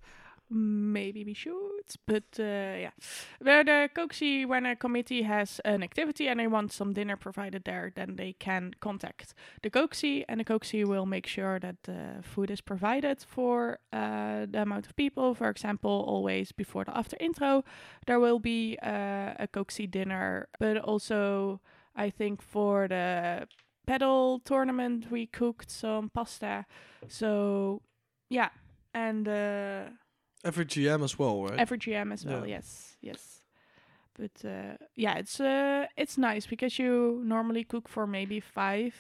Maybe 0.50 1.26
we 1.26 1.34
should, 1.34 1.71
but 2.06 2.24
uh, 2.40 2.44
yeah. 2.44 2.92
Where 3.40 3.64
the 3.64 3.90
Kookcie, 3.96 4.48
when 4.48 4.66
a 4.66 4.76
committee 4.76 5.24
has 5.24 5.60
an 5.66 5.84
activity 5.84 6.28
and 6.28 6.40
they 6.40 6.48
want 6.48 6.72
some 6.72 6.94
dinner 6.94 7.18
provided 7.18 7.64
there, 7.64 7.92
then 7.96 8.16
they 8.16 8.34
can 8.34 8.74
contact 8.80 9.34
the 9.62 9.70
Kookcie, 9.70 10.24
and 10.28 10.40
the 10.40 10.46
Kookcie 10.46 10.86
will 10.86 11.06
make 11.06 11.28
sure 11.28 11.60
that 11.60 11.84
the 11.84 12.22
food 12.22 12.52
is 12.52 12.62
provided 12.62 13.22
for 13.22 13.80
uh, 13.94 14.46
the 14.50 14.62
amount 14.62 14.86
of 14.86 14.96
people. 14.96 15.34
For 15.34 15.50
example, 15.50 16.06
always 16.08 16.52
before 16.52 16.86
the 16.86 16.98
after 16.98 17.18
intro, 17.20 17.64
there 18.06 18.20
will 18.20 18.40
be 18.40 18.78
uh, 18.84 19.34
a 19.40 19.48
Kookcie 19.52 19.90
dinner, 19.90 20.48
but 20.60 20.78
also 20.78 21.60
I 21.96 22.10
think 22.10 22.42
for 22.42 22.88
the 22.88 23.48
pedal 23.86 24.40
tournament 24.40 25.12
we 25.12 25.26
cooked 25.26 25.70
some 25.70 26.10
pasta. 26.10 26.66
So 27.08 27.82
yeah, 28.30 28.50
and 28.94 29.28
uh, 29.28 29.90
Every 30.44 30.66
GM 30.66 31.04
as 31.04 31.18
well, 31.20 31.44
right? 31.44 31.60
every 31.60 31.78
GM 31.78 32.12
as 32.12 32.26
well. 32.26 32.46
Yeah. 32.46 32.58
Yes, 32.58 32.98
yes. 33.02 33.38
But 34.14 34.46
uh, 34.46 34.78
yeah, 34.96 35.16
it's 35.20 35.40
uh, 35.40 35.86
it's 35.98 36.18
nice 36.18 36.46
because 36.48 36.78
you 36.80 37.22
normally 37.26 37.64
cook 37.64 37.88
for 37.88 38.06
maybe 38.08 38.40
five, 38.40 38.94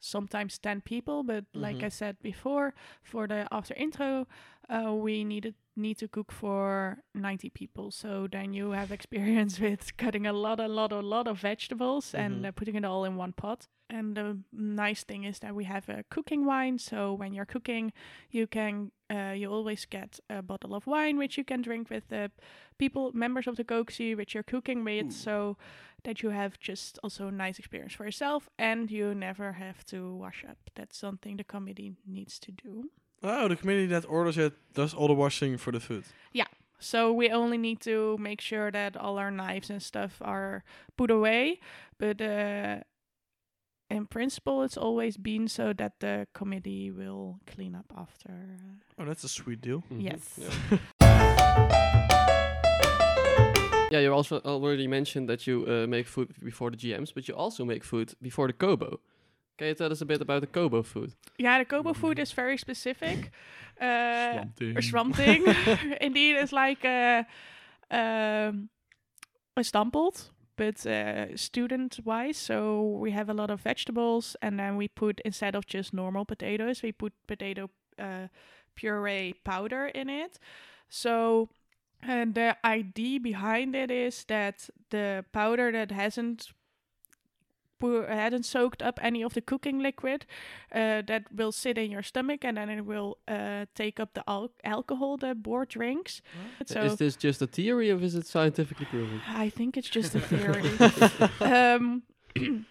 sometimes 0.00 0.58
ten 0.58 0.80
people. 0.80 1.22
But 1.24 1.44
like 1.54 1.78
Mhm. 1.82 1.86
I 1.86 1.90
said 1.90 2.16
before, 2.22 2.72
for 3.02 3.26
the 3.26 3.46
after 3.50 3.74
intro, 3.74 4.26
uh, 4.68 4.92
we 4.92 5.24
needed 5.24 5.54
need 5.78 5.98
to 5.98 6.08
cook 6.08 6.32
for 6.32 6.98
ninety 7.14 7.50
people. 7.50 7.90
So 7.90 8.26
then 8.30 8.52
you 8.52 8.72
have 8.72 8.92
experience 8.92 9.58
with 9.66 9.96
cutting 9.96 10.26
a 10.26 10.32
lot, 10.32 10.60
a 10.60 10.68
lot, 10.68 10.92
a 10.92 11.00
lot 11.00 11.26
of 11.26 11.38
vegetables 11.40 12.12
Mhm. 12.12 12.18
and 12.26 12.46
uh, 12.46 12.52
putting 12.52 12.74
it 12.76 12.84
all 12.84 13.04
in 13.04 13.16
one 13.16 13.32
pot. 13.32 13.68
And 13.90 14.14
the 14.16 14.38
nice 14.52 15.02
thing 15.04 15.24
is 15.24 15.38
that 15.38 15.54
we 15.54 15.64
have 15.64 15.88
a 15.88 16.04
cooking 16.10 16.44
wine. 16.44 16.78
So 16.78 17.14
when 17.14 17.32
you're 17.32 17.46
cooking, 17.46 17.92
you 18.30 18.46
can 18.46 18.90
uh, 19.10 19.32
you 19.34 19.50
always 19.50 19.86
get 19.86 20.20
a 20.28 20.42
bottle 20.42 20.74
of 20.74 20.86
wine 20.86 21.16
which 21.16 21.38
you 21.38 21.44
can 21.44 21.62
drink 21.62 21.88
with 21.88 22.08
the 22.08 22.30
people 22.78 23.10
members 23.14 23.46
of 23.46 23.56
the 23.56 23.64
Kookcie 23.64 24.14
which 24.14 24.34
you're 24.34 24.42
cooking 24.42 24.84
with 24.84 25.06
Ooh. 25.06 25.10
so 25.10 25.56
that 26.04 26.22
you 26.22 26.28
have 26.30 26.58
just 26.60 26.98
also 27.02 27.28
a 27.28 27.32
nice 27.32 27.58
experience 27.58 27.94
for 27.94 28.04
yourself 28.04 28.50
and 28.58 28.90
you 28.90 29.14
never 29.14 29.52
have 29.52 29.82
to 29.86 30.14
wash 30.14 30.44
up 30.46 30.58
that's 30.74 30.98
something 30.98 31.38
the 31.38 31.44
committee 31.44 31.94
needs 32.06 32.38
to 32.38 32.52
do 32.52 32.90
Oh, 33.22 33.48
the 33.48 33.56
committee 33.56 33.86
that 33.86 34.04
orders 34.08 34.38
it 34.38 34.52
does 34.74 34.94
all 34.94 35.08
the 35.08 35.14
washing 35.14 35.58
for 35.58 35.72
the 35.72 35.80
food. 35.80 36.04
Yeah. 36.32 36.46
So 36.78 37.12
we 37.12 37.30
only 37.30 37.58
need 37.58 37.80
to 37.80 38.16
make 38.18 38.40
sure 38.40 38.70
that 38.70 38.96
all 38.96 39.18
our 39.18 39.30
knives 39.32 39.70
and 39.70 39.82
stuff 39.82 40.22
are 40.24 40.62
put 40.96 41.10
away 41.10 41.58
but 41.98 42.20
uh, 42.20 42.76
in 43.90 44.06
principle 44.06 44.62
it's 44.62 44.76
always 44.76 45.16
been 45.16 45.48
so 45.48 45.72
that 45.72 45.98
the 45.98 46.26
committee 46.34 46.92
will 46.92 47.40
clean 47.46 47.74
up 47.74 47.92
after 47.96 48.30
uh, 48.30 49.02
Oh, 49.02 49.04
that's 49.04 49.24
a 49.24 49.28
sweet 49.28 49.60
deal. 49.60 49.82
Mhm. 49.90 50.02
Yes. 50.02 50.38
Yeah. 50.38 50.78
Yeah, 53.90 54.00
you 54.00 54.12
also 54.12 54.38
already 54.44 54.86
mentioned 54.86 55.30
that 55.30 55.46
you 55.46 55.64
uh, 55.66 55.86
make 55.86 56.06
food 56.06 56.28
before 56.44 56.70
the 56.70 56.76
GMs, 56.76 57.14
but 57.14 57.26
you 57.26 57.34
also 57.34 57.64
make 57.64 57.82
food 57.82 58.12
before 58.20 58.46
the 58.46 58.52
Kobo. 58.52 59.00
Can 59.58 59.66
you 59.66 59.74
tell 59.74 59.90
us 59.90 60.00
a 60.00 60.06
bit 60.06 60.22
about 60.22 60.40
the 60.40 60.46
Kobo 60.46 60.82
food? 60.82 61.12
Yeah, 61.36 61.58
the 61.58 61.64
Kobo 61.64 61.92
food 61.92 62.18
is 62.20 62.30
very 62.30 62.56
specific. 62.56 63.32
Uh, 63.80 64.32
Swamping. 64.32 64.76
or 64.76 64.82
something. 64.82 65.46
Indeed, 66.00 66.36
it's 66.36 66.52
like 66.52 66.84
a, 66.84 67.26
um, 67.90 68.68
a 69.56 69.60
stamppot, 69.62 70.30
but 70.56 70.86
uh, 70.86 71.36
student-wise. 71.36 72.36
So 72.36 72.98
we 73.00 73.10
have 73.10 73.28
a 73.28 73.34
lot 73.34 73.50
of 73.50 73.60
vegetables, 73.60 74.36
and 74.40 74.58
then 74.58 74.76
we 74.76 74.88
put 74.88 75.20
instead 75.24 75.54
of 75.56 75.66
just 75.66 75.92
normal 75.92 76.24
potatoes, 76.24 76.82
we 76.82 76.92
put 76.92 77.12
potato 77.26 77.68
uh, 77.98 78.28
puree 78.74 79.34
powder 79.44 79.86
in 79.86 80.08
it. 80.08 80.38
So. 80.88 81.48
And 82.00 82.36
the 82.36 82.56
idea 82.64 83.18
behind 83.18 83.74
it 83.74 83.90
is 83.90 84.24
that 84.28 84.70
the 84.90 85.24
powder 85.32 85.72
that 85.72 85.90
hasn't 85.90 86.52
pu- 87.78 88.02
hadn't 88.02 88.44
soaked 88.44 88.82
up 88.82 88.98
any 89.02 89.22
of 89.22 89.34
the 89.34 89.40
cooking 89.40 89.80
liquid 89.80 90.26
uh, 90.72 91.02
that 91.06 91.24
will 91.32 91.52
sit 91.52 91.78
in 91.78 91.90
your 91.90 92.02
stomach 92.02 92.44
and 92.44 92.56
then 92.56 92.68
it 92.68 92.84
will 92.84 93.18
uh, 93.26 93.66
take 93.74 94.00
up 94.00 94.14
the 94.14 94.22
al- 94.28 94.52
alcohol 94.64 95.16
the 95.16 95.34
board 95.34 95.68
drinks. 95.68 96.22
So 96.66 96.82
is 96.82 96.96
this 96.96 97.16
just 97.16 97.42
a 97.42 97.46
theory 97.46 97.90
or 97.90 98.00
is 98.02 98.14
it 98.14 98.26
scientifically 98.26 98.86
proven? 98.86 99.20
I 99.28 99.48
think 99.50 99.76
it's 99.76 99.90
just 99.90 100.14
a 100.14 100.20
theory. 100.20 100.70
um, 101.40 102.02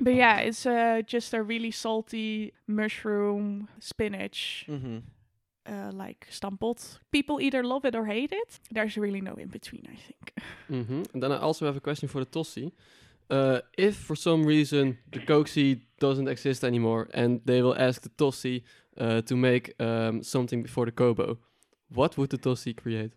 but 0.00 0.14
yeah, 0.14 0.38
it's 0.38 0.66
uh, 0.66 1.02
just 1.06 1.34
a 1.34 1.42
really 1.42 1.70
salty 1.70 2.52
mushroom 2.66 3.68
spinach. 3.80 4.66
Mm-hmm. 4.68 4.98
Uh, 5.66 5.90
like 5.92 6.26
stamppot. 6.30 6.98
People 7.10 7.40
either 7.40 7.64
love 7.64 7.86
it 7.86 7.94
or 7.94 8.04
hate 8.04 8.32
it. 8.32 8.60
There's 8.70 8.98
really 8.98 9.22
no 9.22 9.32
in 9.32 9.48
between, 9.48 9.86
I 9.86 9.96
think. 9.96 10.32
Mm-hmm. 10.70 11.02
And 11.12 11.22
then 11.22 11.30
I 11.30 11.38
also 11.38 11.66
have 11.66 11.76
a 11.76 11.80
question 11.80 12.08
for 12.08 12.20
the 12.20 12.26
TostCie. 12.26 12.72
Uh, 13.30 13.60
if 13.78 13.96
for 13.96 14.16
some 14.16 14.44
reason 14.44 14.98
the 15.12 15.18
Kookcie 15.20 15.80
doesn't 15.98 16.28
exist 16.28 16.62
anymore 16.64 17.08
and 17.14 17.40
they 17.44 17.62
will 17.62 17.74
ask 17.76 18.02
the 18.02 18.10
TostCie 18.10 18.62
uh, 18.98 19.22
to 19.22 19.36
make 19.36 19.72
um, 19.80 20.22
something 20.22 20.62
before 20.62 20.84
the 20.86 20.92
Kobo, 20.92 21.38
what 21.88 22.16
would 22.18 22.30
the 22.30 22.38
TostCie 22.38 22.76
create? 22.76 23.12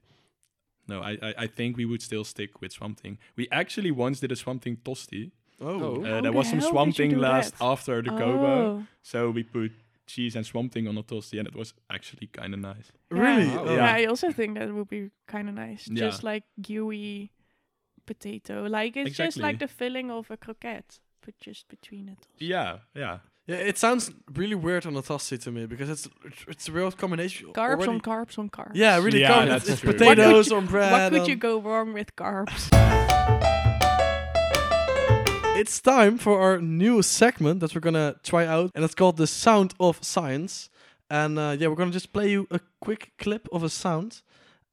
No, 0.88 1.02
I, 1.02 1.17
I 1.22 1.34
I 1.39 1.48
think 1.48 1.78
we 1.78 1.86
would 1.86 2.02
still 2.02 2.24
stick 2.24 2.62
with 2.62 2.72
Swamp 2.72 3.00
Thing. 3.00 3.17
We 3.36 3.48
actually 3.52 3.91
once 3.91 4.22
did 4.22 4.32
a 4.32 4.36
Swamp 4.36 4.62
Thing 4.63 4.78
tosti. 4.84 5.32
Oh. 5.60 5.67
Oh. 5.67 5.96
Uh, 6.04 6.06
How 6.06 6.22
there 6.22 6.22
the 6.22 6.32
was 6.32 6.50
some 6.50 6.60
hell 6.60 6.70
Swamp 6.70 6.96
Thing 6.96 7.17
last 7.17 7.58
that? 7.58 7.65
after 7.65 8.02
the 8.02 8.10
Kobo. 8.12 8.46
Oh. 8.46 8.84
So 9.02 9.30
we 9.32 9.43
put 9.43 9.72
cheese 10.06 10.36
and 10.38 10.46
Swamp 10.46 10.72
Thing 10.72 10.88
on 10.88 10.98
a 10.98 11.04
tosti 11.04 11.39
and 11.39 11.48
it 11.48 11.56
was 11.56 11.74
actually 11.89 12.28
kind 12.28 12.54
of 12.54 12.60
nice. 12.62 12.91
Really? 13.10 13.48
Yeah. 13.48 13.60
Oh. 13.60 13.65
Yeah. 13.65 13.76
Yeah. 13.76 13.93
I 13.93 14.06
also 14.06 14.32
think 14.32 14.58
that 14.58 14.74
would 14.74 14.88
be 14.88 15.10
kind 15.28 15.50
of 15.50 15.56
nice. 15.56 15.88
Yeah. 15.89 16.06
Just 16.06 16.24
like 16.24 16.43
gooey 16.62 17.32
potato. 18.08 18.65
Like 18.67 18.98
it's 18.98 19.15
just 19.15 19.38
like 19.38 19.60
the 19.60 19.67
filling 19.67 20.10
of 20.10 20.32
a 20.32 20.38
croquette, 20.38 21.00
but 21.24 21.38
just 21.38 21.67
between 21.67 22.10
it. 22.10 22.17
also. 22.20 22.46
Yeah, 22.54 22.78
yeah. 22.96 23.17
Yeah, 23.48 23.56
it 23.70 23.78
sounds 23.78 24.12
really 24.34 24.56
weird 24.56 24.86
on 24.86 24.98
a 24.98 25.02
Tossie 25.02 25.38
to 25.43 25.52
me 25.52 25.65
because 25.67 25.89
it's 25.89 26.10
it's 26.50 26.67
a 26.67 26.72
real 26.72 26.91
combination. 26.91 27.54
Carbs 27.54 27.76
already. 27.76 27.91
on 27.91 28.02
carbs 28.02 28.38
on 28.38 28.50
carbs. 28.50 28.72
Yeah, 28.74 28.98
really. 28.98 29.22
Yeah, 29.22 29.34
com- 29.34 29.48
that's 29.48 29.63
it's, 29.63 29.74
it's 29.74 29.82
true. 29.82 29.93
potatoes 29.93 30.50
What 30.50 30.58
on 30.58 30.65
bread. 30.65 30.91
What 30.91 31.12
could 31.13 31.28
you 31.30 31.38
go 31.38 31.62
wrong 31.62 31.93
with 31.93 32.15
carbs? 32.15 32.67
It's 35.60 35.82
time 35.82 36.20
for 36.20 36.39
our 36.39 36.62
new 36.62 37.02
segment 37.02 37.62
that 37.62 37.74
we're 37.74 37.82
gonna 37.82 38.15
try 38.22 38.46
out, 38.46 38.70
and 38.76 38.86
it's 38.86 38.93
called 38.93 39.17
the 39.17 39.26
Sound 39.26 39.74
of 39.80 39.98
Science. 40.04 40.70
And 41.10 41.39
uh, 41.39 41.56
yeah, 41.58 41.67
we're 41.67 41.76
gonna 41.82 41.89
just 42.00 42.13
play 42.13 42.30
you 42.30 42.48
a 42.52 42.60
quick 42.80 43.13
clip 43.17 43.48
of 43.52 43.63
a 43.63 43.70
sound, 43.70 44.22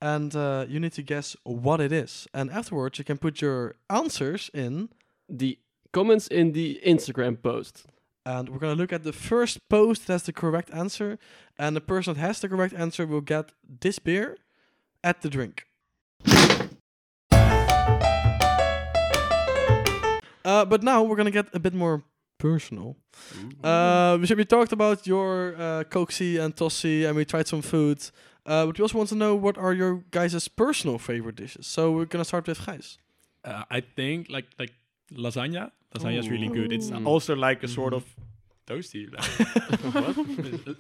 and 0.01 0.35
uh, 0.37 0.67
you 0.69 0.79
need 0.81 0.93
to 0.93 1.03
guess 1.03 1.37
what 1.45 1.81
it 1.81 1.93
is. 1.93 2.27
And 2.35 2.51
afterwards, 2.51 2.99
you 2.99 3.05
can 3.05 3.19
put 3.19 3.41
your 3.41 3.77
answers 3.89 4.51
in, 4.55 4.89
The 5.29 5.59
comments 5.93 6.27
in 6.29 6.53
the 6.53 6.81
Instagram 6.85 7.41
post. 7.43 7.87
and 8.27 8.49
we're 8.49 8.59
gonna 8.59 8.75
look 8.75 8.93
at 8.93 9.03
the 9.05 9.13
first 9.13 9.59
post 9.69 10.07
that 10.07 10.13
has 10.15 10.23
the 10.25 10.33
correct 10.33 10.71
answer, 10.73 11.19
and 11.59 11.77
the 11.77 11.81
person 11.81 12.15
that 12.15 12.21
has 12.21 12.41
the 12.41 12.49
correct 12.49 12.75
answer 12.75 13.07
will 13.07 13.21
get 13.21 13.53
this 13.81 13.99
beer 13.99 14.37
at 15.03 15.21
the 15.23 15.29
drink. 15.29 15.67
Uh, 20.45 20.65
but 20.65 20.83
now 20.83 21.03
we're 21.03 21.17
gonna 21.17 21.31
get 21.31 21.47
a 21.55 21.59
bit 21.59 21.73
more 21.75 22.03
personal. 22.39 22.97
Uh, 23.63 24.19
we, 24.21 24.35
we 24.35 24.45
talked 24.45 24.73
about 24.73 25.07
your 25.07 25.55
uh, 25.57 25.85
Kookcie 25.85 26.39
and 26.39 26.55
TostCie, 26.55 27.07
and 27.07 27.17
we 27.17 27.25
tried 27.25 27.47
some 27.47 27.63
food. 27.63 27.99
Uh, 28.47 28.67
but 28.67 28.79
we 28.79 28.83
also 28.83 28.99
want 28.99 29.09
to 29.09 29.15
know 29.15 29.35
what 29.35 29.57
are 29.59 29.73
your 29.73 30.05
guys' 30.11 30.49
personal 30.49 30.99
favorite 30.99 31.37
dishes. 31.37 31.67
So 31.67 31.91
we're 31.93 32.05
gonna 32.07 32.25
start 32.25 32.47
with 32.47 32.61
Gijs. 32.61 32.99
Uh, 33.45 33.65
I 33.71 33.81
think 33.81 34.29
like 34.31 34.47
like 34.59 34.73
lasagna. 35.13 35.71
Lasagna 35.95 36.19
is 36.19 36.29
really 36.29 36.49
good. 36.49 36.73
It's 36.73 36.91
Ooh. 36.91 37.05
also 37.05 37.35
like 37.37 37.63
a 37.63 37.69
sort 37.69 37.93
Mhm. 37.93 37.97
of 37.99 38.05
toasty 38.67 39.05
like, 39.15 39.29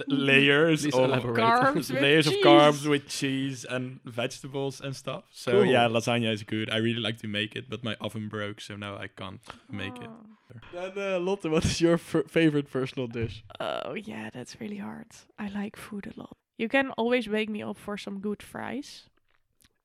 layers 0.09 0.85
of. 0.87 0.93
Carbs 0.93 1.75
with 1.91 1.91
layers 1.91 2.27
of 2.27 2.33
cheese. 2.35 2.45
carbs 2.45 2.87
with 2.89 3.09
cheese 3.09 3.65
and 3.69 4.01
vegetables 4.05 4.81
and 4.81 4.95
stuff. 4.97 5.25
So 5.33 5.53
Cool. 5.53 5.67
yeah, 5.67 5.89
lasagna 5.89 6.33
is 6.33 6.43
good. 6.43 6.71
I 6.71 6.77
really 6.79 7.01
like 7.01 7.19
to 7.19 7.29
make 7.29 7.55
it, 7.57 7.69
but 7.69 7.85
my 7.85 7.95
oven 8.01 8.29
broke, 8.29 8.61
so 8.61 8.77
now 8.77 8.97
I 8.97 9.09
can't 9.09 9.41
make 9.71 9.97
it. 9.97 10.09
Oh. 10.11 10.27
Then 10.73 10.93
uh, 10.97 11.19
Lotte, 11.21 11.51
what 11.51 11.65
is 11.65 11.81
your 11.81 11.95
f- 11.95 12.27
favorite 12.29 12.71
personal 12.71 13.07
dish? 13.09 13.45
Oh 13.61 13.95
yeah, 13.95 14.31
that's 14.33 14.61
really 14.61 14.79
hard. 14.79 15.07
I 15.39 15.49
like 15.49 15.77
food 15.77 16.07
a 16.15 16.19
lot. 16.21 16.37
You 16.59 16.69
can 16.69 16.91
always 16.97 17.29
wake 17.29 17.51
me 17.51 17.63
up 17.63 17.77
for 17.77 17.97
some 17.99 18.21
good 18.21 18.43
fries, 18.43 19.09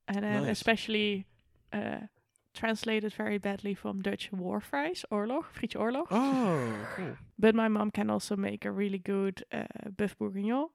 and 0.07 0.23
then 0.23 0.43
Nice. 0.43 0.51
especially 0.51 1.25
uh, 1.73 2.07
translated 2.53 3.13
very 3.13 3.37
badly 3.39 3.73
from 3.75 4.01
Dutch 4.01 4.31
war 4.31 4.59
fries, 4.61 5.05
oorlog, 5.11 5.43
frietje 5.53 5.77
oorlog. 5.79 6.07
Oh, 6.11 6.87
cool. 6.95 7.17
But 7.41 7.55
my 7.55 7.69
mom 7.69 7.89
can 7.91 8.09
also 8.09 8.35
make 8.35 8.65
a 8.65 8.71
really 8.71 8.99
good 8.99 9.43
uh, 9.53 9.63
bœuf 9.95 10.17
bourguignon, 10.17 10.67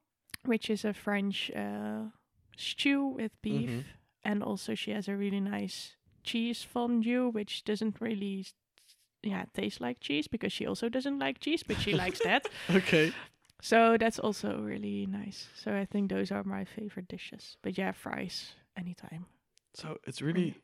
which 0.46 0.70
is 0.70 0.84
a 0.84 0.94
French 0.94 1.50
uh, 1.54 2.04
stew 2.56 3.04
with 3.06 3.32
beef, 3.42 3.70
Mhm. 3.70 3.84
and 4.24 4.42
also 4.42 4.74
she 4.74 4.92
has 4.92 5.08
a 5.08 5.14
really 5.16 5.40
nice 5.40 5.96
cheese 6.22 6.64
fondue, 6.64 7.28
which 7.30 7.64
doesn't 7.64 8.00
really. 8.00 8.46
Yeah, 9.22 9.44
taste 9.54 9.80
like 9.80 10.00
cheese 10.00 10.28
because 10.28 10.52
she 10.52 10.66
also 10.66 10.88
doesn't 10.90 11.18
like 11.18 11.38
cheese, 11.40 11.62
but 11.62 11.78
she 11.80 11.92
likes 11.92 12.20
that. 12.24 12.46
Okay. 12.76 13.12
So 13.64 13.96
that's 13.96 14.18
also 14.18 14.48
really 14.60 15.06
nice. 15.06 15.48
So 15.56 15.70
I 15.72 15.86
think 15.86 16.10
those 16.10 16.30
are 16.34 16.44
my 16.44 16.64
favorite 16.66 17.08
dishes. 17.08 17.56
But 17.62 17.78
yeah, 17.78 17.92
fries 17.92 18.54
anytime. 18.76 19.24
So 19.72 19.96
it's 20.06 20.20
really 20.20 20.54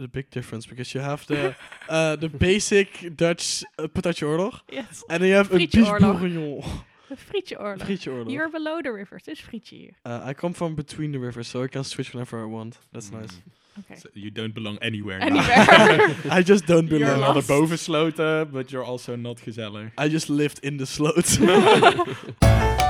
the 0.00 0.06
big 0.08 0.30
difference 0.30 0.64
because 0.68 0.94
you 0.94 1.00
have 1.04 1.26
the 1.26 1.54
uh, 1.88 2.16
the 2.16 2.28
basic 2.28 2.88
Dutch 3.16 3.64
uh, 3.78 3.88
patatje 3.88 4.22
oorlog, 4.26 4.60
Yes. 4.70 5.02
and 5.08 5.20
then 5.22 5.28
you 5.30 5.36
have 5.36 5.50
a 5.52 5.56
Frietje 5.58 5.72
beef 5.78 5.88
oorlog. 5.88 6.00
bourguignon. 6.20 6.62
A 7.10 7.16
frietje 7.16 7.56
oorlog. 7.58 7.82
Frietje 7.86 8.10
oorlog. 8.12 8.30
You're 8.32 8.48
below 8.50 8.80
the 8.82 8.90
rivers. 8.92 9.22
Dus 9.24 9.40
frietje 9.40 9.76
hier. 9.78 9.92
Uh, 10.06 10.30
I 10.30 10.34
come 10.34 10.54
from 10.54 10.74
between 10.74 11.12
the 11.12 11.18
rivers, 11.18 11.48
so 11.48 11.62
I 11.64 11.68
can 11.68 11.84
switch 11.84 12.12
whenever 12.14 12.40
I 12.40 12.46
want. 12.46 12.78
That's 12.92 13.10
nice. 13.10 13.42
Okay. 13.80 13.96
So 13.96 14.08
you 14.14 14.30
don't 14.30 14.54
belong 14.54 14.78
anywhere. 14.80 15.18
now. 15.18 15.26
Anywhere. 15.26 16.16
I 16.30 16.42
just 16.42 16.66
don't 16.66 16.86
belong. 16.86 17.08
You're 17.08 17.16
not 17.16 17.36
bovensloten, 17.36 18.52
but 18.52 18.70
you're 18.70 18.84
also 18.84 19.16
not 19.16 19.38
gezellig. 19.38 19.90
I 19.98 20.08
just 20.08 20.30
lived 20.30 20.60
in 20.62 20.76
the 20.76 20.86
sloot. 20.86 21.38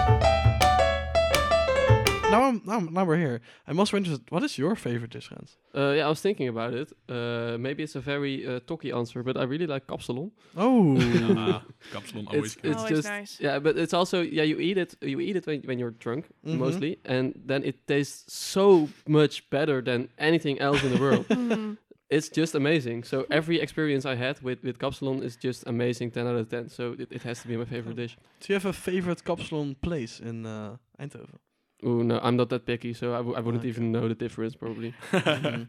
now, 2.38 2.42
I'm, 2.48 2.60
now, 2.64 2.80
now 2.96 3.04
we're 3.04 3.16
here. 3.26 3.40
I'm 3.68 3.78
also 3.80 3.96
interested. 3.96 4.30
What 4.30 4.42
is 4.42 4.56
your 4.58 4.74
favorite 4.76 5.10
dish, 5.10 5.28
Hans? 5.28 5.56
Uh, 5.74 5.94
yeah, 5.96 6.06
I 6.06 6.08
was 6.08 6.20
thinking 6.20 6.48
about 6.48 6.72
it. 6.74 6.92
Uh, 7.08 7.56
maybe 7.58 7.82
it's 7.82 7.96
a 7.96 8.00
very 8.00 8.46
uh, 8.46 8.60
talky 8.66 8.90
answer, 8.92 9.22
but 9.22 9.36
I 9.36 9.44
really 9.44 9.66
like 9.66 9.86
kapsalon. 9.86 10.30
Oh, 10.56 10.96
Ah, 11.36 11.62
kapsalon 11.92 12.26
always 12.28 12.56
It's- 12.56 12.62
good. 12.62 12.70
it's 12.72 12.78
Always 12.82 12.96
just- 12.96 13.08
nice. 13.08 13.40
Yeah, 13.40 13.58
but 13.64 13.76
it's 13.76 13.94
also 13.94 14.20
yeah 14.22 14.44
you 14.52 14.58
eat 14.60 14.78
it 14.78 14.94
you 15.02 15.18
eat 15.20 15.36
it 15.36 15.46
when 15.46 15.60
when 15.68 15.78
you're 15.80 15.94
drunk 16.04 16.24
Mhm. 16.46 16.58
mostly, 16.58 16.98
and 17.04 17.32
then 17.46 17.62
it 17.64 17.76
tastes 17.86 18.32
so 18.52 18.88
much 19.08 19.48
better 19.50 19.82
than 19.82 20.08
anything 20.18 20.58
else 20.60 20.82
in 20.86 20.90
the 20.94 21.00
world. 21.00 21.26
Mm. 21.34 21.76
it's 22.10 22.28
just 22.40 22.54
amazing. 22.54 23.04
So 23.04 23.24
every 23.30 23.56
experience 23.60 24.04
I 24.12 24.16
had 24.16 24.36
with 24.42 24.58
with 24.62 24.78
kapsalon 24.78 25.22
is 25.22 25.36
just 25.44 25.66
amazing, 25.66 26.10
ten 26.12 26.26
out 26.26 26.36
of 26.36 26.48
ten. 26.48 26.68
So 26.68 26.82
it, 26.98 27.08
it 27.12 27.22
has 27.22 27.42
to 27.42 27.48
be 27.48 27.56
my 27.56 27.64
favorite 27.64 27.96
dish. 27.96 28.16
do 28.40 28.46
you 28.52 28.54
have 28.60 28.68
a 28.68 28.72
favorite 28.72 29.22
kapsalon 29.24 29.74
place 29.80 30.20
in 30.20 30.46
uh, 30.46 30.76
Eindhoven? 31.00 31.38
Oh 31.82 32.02
no, 32.02 32.18
I'm 32.22 32.36
not 32.36 32.48
that 32.50 32.64
picky, 32.66 32.94
so 32.94 33.12
I, 33.14 33.18
w- 33.18 33.36
I 33.36 33.40
wouldn't 33.40 33.62
Okay. 33.62 33.68
even 33.68 33.92
know 33.92 34.08
the 34.08 34.14
difference 34.14 34.54
probably. 34.54 34.94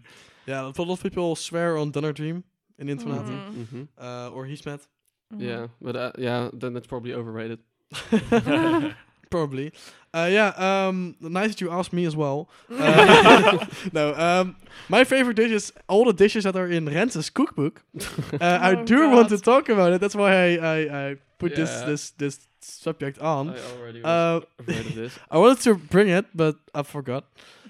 Yeah, 0.48 0.62
a 0.62 0.82
lot 0.82 0.90
of 0.90 1.02
people 1.04 1.36
swear 1.36 1.76
on 1.78 1.90
Dunner 1.92 2.14
Dream 2.14 2.44
in 2.78 2.86
the 2.88 2.92
internet, 2.94 3.26
Mhm. 3.26 3.70
hmm 3.72 3.84
uh, 3.98 4.30
or 4.32 4.46
Heesmet. 4.46 4.88
Mhm. 5.34 5.42
Yeah, 5.42 5.68
but 5.82 5.96
uh, 5.96 6.12
yeah, 6.20 6.50
then 6.54 6.74
that's 6.74 6.88
probably 6.88 7.14
overrated. 7.14 7.60
Probably. 9.32 9.72
Uh, 10.14 10.30
yeah, 10.32 10.54
um, 10.88 11.16
nice 11.20 11.50
that 11.50 11.62
you 11.62 11.72
asked 11.72 11.92
me 11.94 12.06
as 12.06 12.16
well. 12.16 12.48
Uh, 12.70 13.58
no, 13.92 14.14
um, 14.16 14.56
my 14.90 15.04
favorite 15.04 15.36
dish 15.36 15.52
is 15.52 15.74
all 15.90 16.06
the 16.06 16.14
dishes 16.14 16.44
that 16.44 16.56
are 16.56 16.68
in 16.72 16.86
Rens's 16.86 17.30
cookbook. 17.32 17.82
Uh, 18.40 18.60
I 18.62 18.76
Oh, 18.76 18.86
do 18.86 19.10
want 19.10 19.30
to 19.30 19.38
talk 19.40 19.68
about 19.70 19.94
it. 19.94 20.00
That's 20.02 20.16
why 20.16 20.32
I, 20.32 20.56
I, 20.58 21.10
I 21.10 21.16
put 21.40 21.56
this, 21.56 21.82
this 21.82 22.12
this 22.12 22.48
subject 22.66 23.20
on. 23.20 23.50
I 23.50 23.60
already 23.78 24.02
was 24.02 24.08
Uh, 24.08 24.46
afraid 24.60 24.86
of 24.86 24.96
this. 24.96 25.14
I 25.32 25.38
wanted 25.38 25.62
to 25.64 25.76
bring 25.76 26.10
it, 26.10 26.26
but 26.34 26.56
I 26.74 26.84
forgot. 26.84 27.24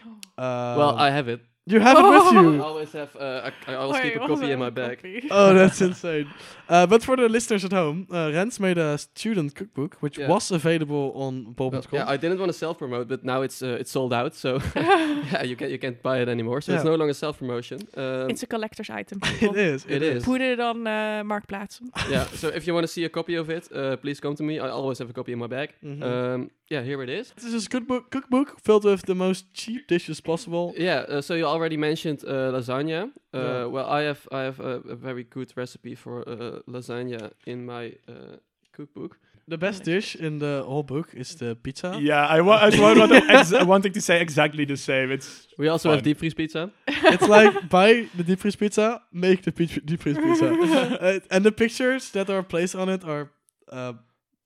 Oh. 0.05 0.43
Uh, 0.43 0.75
well, 0.77 0.95
I 0.97 1.09
have 1.11 1.27
it. 1.27 1.41
You 1.67 1.79
have 1.79 1.97
it 1.97 2.03
with 2.03 2.23
I 2.37 2.41
you. 2.41 2.63
always 2.63 2.91
have. 2.93 3.15
Uh, 3.15 3.49
I, 3.67 3.71
I 3.71 3.75
always 3.75 4.01
keep 4.01 4.15
a 4.15 4.21
also 4.21 4.35
copy 4.35 4.51
in 4.51 4.59
my 4.59 4.69
bag. 4.69 4.99
Oh, 5.31 5.53
that's 5.53 5.81
insane. 5.81 6.27
Uh, 6.69 6.85
but 6.87 7.03
for 7.03 7.15
the 7.17 7.27
listeners 7.29 7.63
at 7.65 7.71
home, 7.71 8.07
uh, 8.11 8.31
Rens 8.33 8.59
made 8.59 8.77
a 8.77 8.97
student 8.97 9.55
cookbook, 9.55 9.97
which 10.01 10.17
Yeah. 10.17 10.27
was 10.29 10.51
available 10.51 11.11
on 11.15 11.33
Well, 11.57 11.69
bol.com. 11.71 11.83
yeah, 11.99 12.09
I 12.13 12.17
didn't 12.17 12.39
want 12.39 12.49
to 12.51 12.57
self 12.57 12.77
promote, 12.77 13.07
but 13.07 13.23
now 13.23 13.41
it's 13.43 13.61
uh, 13.61 13.77
it's 13.79 13.91
sold 13.91 14.13
out. 14.13 14.35
So 14.35 14.59
yeah, 14.75 15.43
you 15.43 15.55
can 15.55 15.69
you 15.69 15.77
can't 15.79 16.01
buy 16.03 16.21
it 16.21 16.27
anymore. 16.29 16.61
So 16.61 16.73
it's 16.73 16.83
Yeah. 16.83 16.91
no 16.91 16.95
longer 16.97 17.13
self 17.13 17.37
promotion. 17.37 17.79
Um, 17.97 18.29
It's 18.29 18.43
a 18.43 18.47
collector's 18.47 18.89
item. 18.89 19.19
it 19.23 19.39
people. 19.39 19.55
is. 19.57 19.85
It 19.87 20.01
is. 20.01 20.23
Put 20.25 20.41
it 20.41 20.59
on 20.59 20.87
uh, 20.87 21.23
Marktplaats. 21.23 21.79
yeah. 22.09 22.25
So 22.35 22.47
if 22.49 22.65
you 22.67 22.73
want 22.73 22.83
to 22.87 22.91
see 22.93 23.05
a 23.05 23.09
copy 23.09 23.35
of 23.39 23.49
it, 23.49 23.69
uh, 23.71 23.95
please 23.97 24.19
come 24.21 24.35
to 24.35 24.43
me. 24.43 24.53
I 24.53 24.69
always 24.69 24.99
have 24.99 25.09
a 25.09 25.13
copy 25.13 25.31
in 25.31 25.39
my 25.39 25.47
bag. 25.47 25.69
Mhm. 25.83 26.03
Um, 26.03 26.49
yeah, 26.71 26.83
here 26.83 27.03
it 27.03 27.09
is. 27.09 27.33
This 27.35 27.53
is 27.53 27.65
a 27.65 27.69
cookbook, 27.69 28.09
cookbook 28.09 28.59
filled 28.63 28.85
with 28.85 29.01
the 29.05 29.13
most 29.15 29.45
cheap 29.53 29.87
dishes 29.87 30.21
possible. 30.21 30.73
Yeah. 30.77 31.05
Uh, 31.09 31.21
so 31.21 31.33
you 31.35 31.45
already 31.55 31.77
mentioned 31.77 32.23
uh, 32.27 32.51
lasagna. 32.55 33.01
Uh, 33.33 33.39
Yeah. 33.39 33.65
Well, 33.73 33.85
I 33.99 34.01
have 34.07 34.19
I 34.31 34.41
have 34.45 34.59
a, 34.59 34.73
a 34.91 34.95
very 34.95 35.23
good 35.23 35.49
recipe 35.57 35.95
for 35.95 36.21
uh, 36.27 36.59
lasagna 36.67 37.31
in 37.45 37.65
my 37.65 37.85
uh, 38.07 38.37
cookbook. 38.77 39.17
The 39.47 39.57
best 39.57 39.83
dish 39.85 40.15
in 40.15 40.39
the 40.39 40.63
whole 40.67 40.83
book 40.83 41.07
is 41.13 41.35
the 41.35 41.55
pizza. 41.55 41.89
yeah, 42.01 42.37
I, 42.37 42.41
wa- 42.41 42.61
I 42.65 42.69
was 42.69 42.79
want 42.79 42.97
to 43.11 43.15
ex- 43.39 43.65
wanting 43.65 43.93
to 43.93 44.01
say 44.01 44.19
exactly 44.21 44.65
the 44.65 44.75
same. 44.77 45.11
It's 45.13 45.47
We 45.59 45.67
also 45.71 45.89
have 45.91 46.01
deep 46.01 46.17
freeze 46.17 46.33
pizza. 46.35 46.69
it's 46.87 47.27
like 47.27 47.69
buy 47.69 48.07
the 48.17 48.23
deep 48.23 48.39
freeze 48.39 48.55
pizza, 48.57 49.01
make 49.11 49.41
the 49.43 49.51
pe- 49.51 49.81
deep 49.85 50.01
freeze 50.01 50.17
pizza, 50.17 50.47
Uh, 51.01 51.19
and 51.35 51.43
the 51.45 51.51
pictures 51.51 52.09
that 52.11 52.29
are 52.29 52.43
placed 52.43 52.75
on 52.75 52.89
it 52.89 53.03
are 53.03 53.29
uh, 53.71 53.93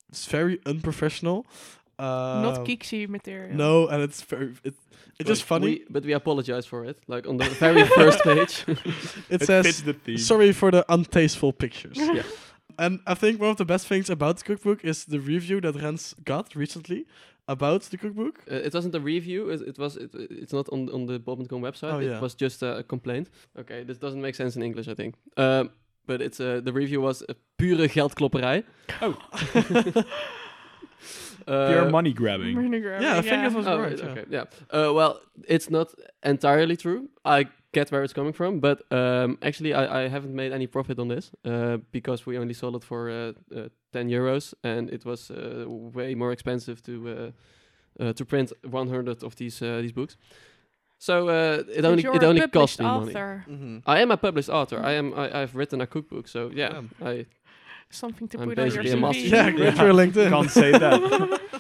it's 0.10 0.26
very 0.32 0.58
unprofessional. 0.66 1.46
Uh, 2.00 2.42
Not 2.42 2.66
geeksy 2.66 3.08
material. 3.08 3.56
No, 3.56 3.88
and 3.88 4.02
it's 4.02 4.22
very 4.22 4.54
it, 4.64 4.74
it's 5.20 5.30
just 5.30 5.44
funny. 5.44 5.66
we- 5.66 5.86
but 5.90 6.06
we 6.06 6.14
apologize 6.14 6.66
for 6.66 6.86
it. 6.86 6.98
Like 7.08 7.28
on 7.28 7.38
the 7.38 7.50
very 7.60 7.84
first 7.86 8.24
page. 8.24 8.64
it 8.68 9.42
it 9.42 9.42
says 9.42 9.84
sorry 10.26 10.54
for 10.54 10.72
the 10.72 10.86
untasteful 10.90 11.52
pictures. 11.58 11.98
yeah. 11.98 12.24
And 12.78 13.00
I 13.06 13.14
think 13.14 13.42
one 13.42 13.50
of 13.50 13.58
the 13.58 13.66
best 13.66 13.88
things 13.88 14.10
about 14.10 14.38
the 14.38 14.44
cookbook 14.46 14.86
is 14.86 15.04
the 15.04 15.20
review 15.20 15.60
that 15.62 15.76
Rens 15.76 16.16
got 16.24 16.56
recently 16.56 17.06
about 17.46 17.82
the 17.82 17.98
cookbook. 17.98 18.40
Uh, 18.50 18.56
it 18.56 18.74
wasn't 18.74 18.96
a 18.96 19.00
review. 19.02 19.50
It, 19.50 19.62
it 19.62 19.78
was. 19.78 19.98
It, 19.98 20.12
it's 20.14 20.54
not 20.54 20.70
on 20.72 20.90
on 20.90 21.06
the 21.06 21.20
Bob.com 21.20 21.62
website. 21.62 21.94
Oh, 21.94 22.00
it 22.00 22.06
yeah. 22.06 22.22
was 22.22 22.36
just 22.36 22.64
uh, 22.64 22.78
a 22.78 22.84
complaint. 22.84 23.30
Okay, 23.58 23.84
this 23.84 23.98
doesn't 23.98 24.22
make 24.22 24.36
sense 24.36 24.56
in 24.56 24.64
English. 24.64 24.88
I 24.88 24.96
think. 24.96 25.16
Um, 25.36 25.72
but 26.08 26.22
it's 26.22 26.40
uh, 26.40 26.62
the 26.64 26.72
review 26.72 27.02
was 27.02 27.24
pure 27.58 27.88
geldklopperij. 27.88 28.64
Oh. 29.02 29.16
Uh, 31.50 31.68
Pure 31.68 31.90
money 31.90 32.14
grabbing. 32.14 32.56
Vinegar, 32.56 33.00
Yeah, 33.02 33.18
I 33.18 33.22
think 33.22 33.42
that 33.44 33.54
was 33.54 33.68
Oh, 33.68 33.80
right. 33.80 33.90
right, 33.90 34.00
yeah. 34.00 34.12
okay, 34.12 34.26
yeah. 34.30 34.46
Uh, 34.72 34.94
well, 34.94 35.20
it's 35.48 35.70
not 35.70 35.88
entirely 36.24 36.76
true. 36.78 37.10
I 37.26 37.46
get 37.72 37.92
where 37.92 38.04
it's 38.04 38.14
coming 38.14 38.34
from, 38.34 38.60
but 38.60 38.78
um, 38.92 39.38
actually, 39.42 39.74
I, 39.74 40.06
I 40.06 40.10
haven't 40.10 40.34
made 40.36 40.52
any 40.54 40.68
profit 40.68 41.00
on 41.00 41.08
this 41.08 41.32
uh, 41.46 41.78
because 41.92 42.26
we 42.26 42.38
only 42.38 42.54
sold 42.54 42.76
it 42.76 42.84
for 42.84 43.10
uh, 43.10 43.34
uh, 43.56 43.70
10 43.94 44.10
euros, 44.10 44.54
and 44.64 44.90
it 44.90 45.06
was 45.06 45.32
uh, 45.32 45.66
way 45.68 46.16
more 46.16 46.32
expensive 46.32 46.82
to 46.84 46.92
uh, 47.10 47.32
uh, 48.04 48.14
to 48.14 48.26
print 48.26 48.52
100 48.70 49.24
of 49.24 49.36
these 49.36 49.62
uh, 49.66 49.82
these 49.82 49.92
books. 49.94 50.18
So 51.02 51.30
uh, 51.30 51.64
it 51.78 51.86
only 51.86 52.04
it 52.04 52.24
only 52.24 52.48
cost 52.48 52.80
me 52.80 52.86
money. 52.86 53.12
author. 53.12 53.46
Mhm. 53.48 53.82
I 53.86 54.02
am 54.02 54.12
a 54.12 54.18
published 54.18 54.50
author. 54.50 54.80
I 54.84 54.94
am. 54.98 55.14
I, 55.14 55.42
I've 55.42 55.56
written 55.56 55.82
a 55.82 55.88
cookbook. 55.88 56.28
So 56.28 56.52
yeah, 56.54 56.74
Yeah. 56.74 57.08
I 57.10 57.26
something 57.92 58.28
to 58.30 58.40
I'm 58.40 58.50
put 58.50 58.60
on 58.60 58.72
your 58.72 58.84
CV. 58.84 59.00
Master. 59.00 59.20
Yeah, 59.20 59.52
go 59.52 59.64
yeah. 59.64 59.72
to 59.72 59.84
LinkedIn. 59.84 60.30
Can't 60.30 60.52
say 60.52 60.72
that. 60.72 61.60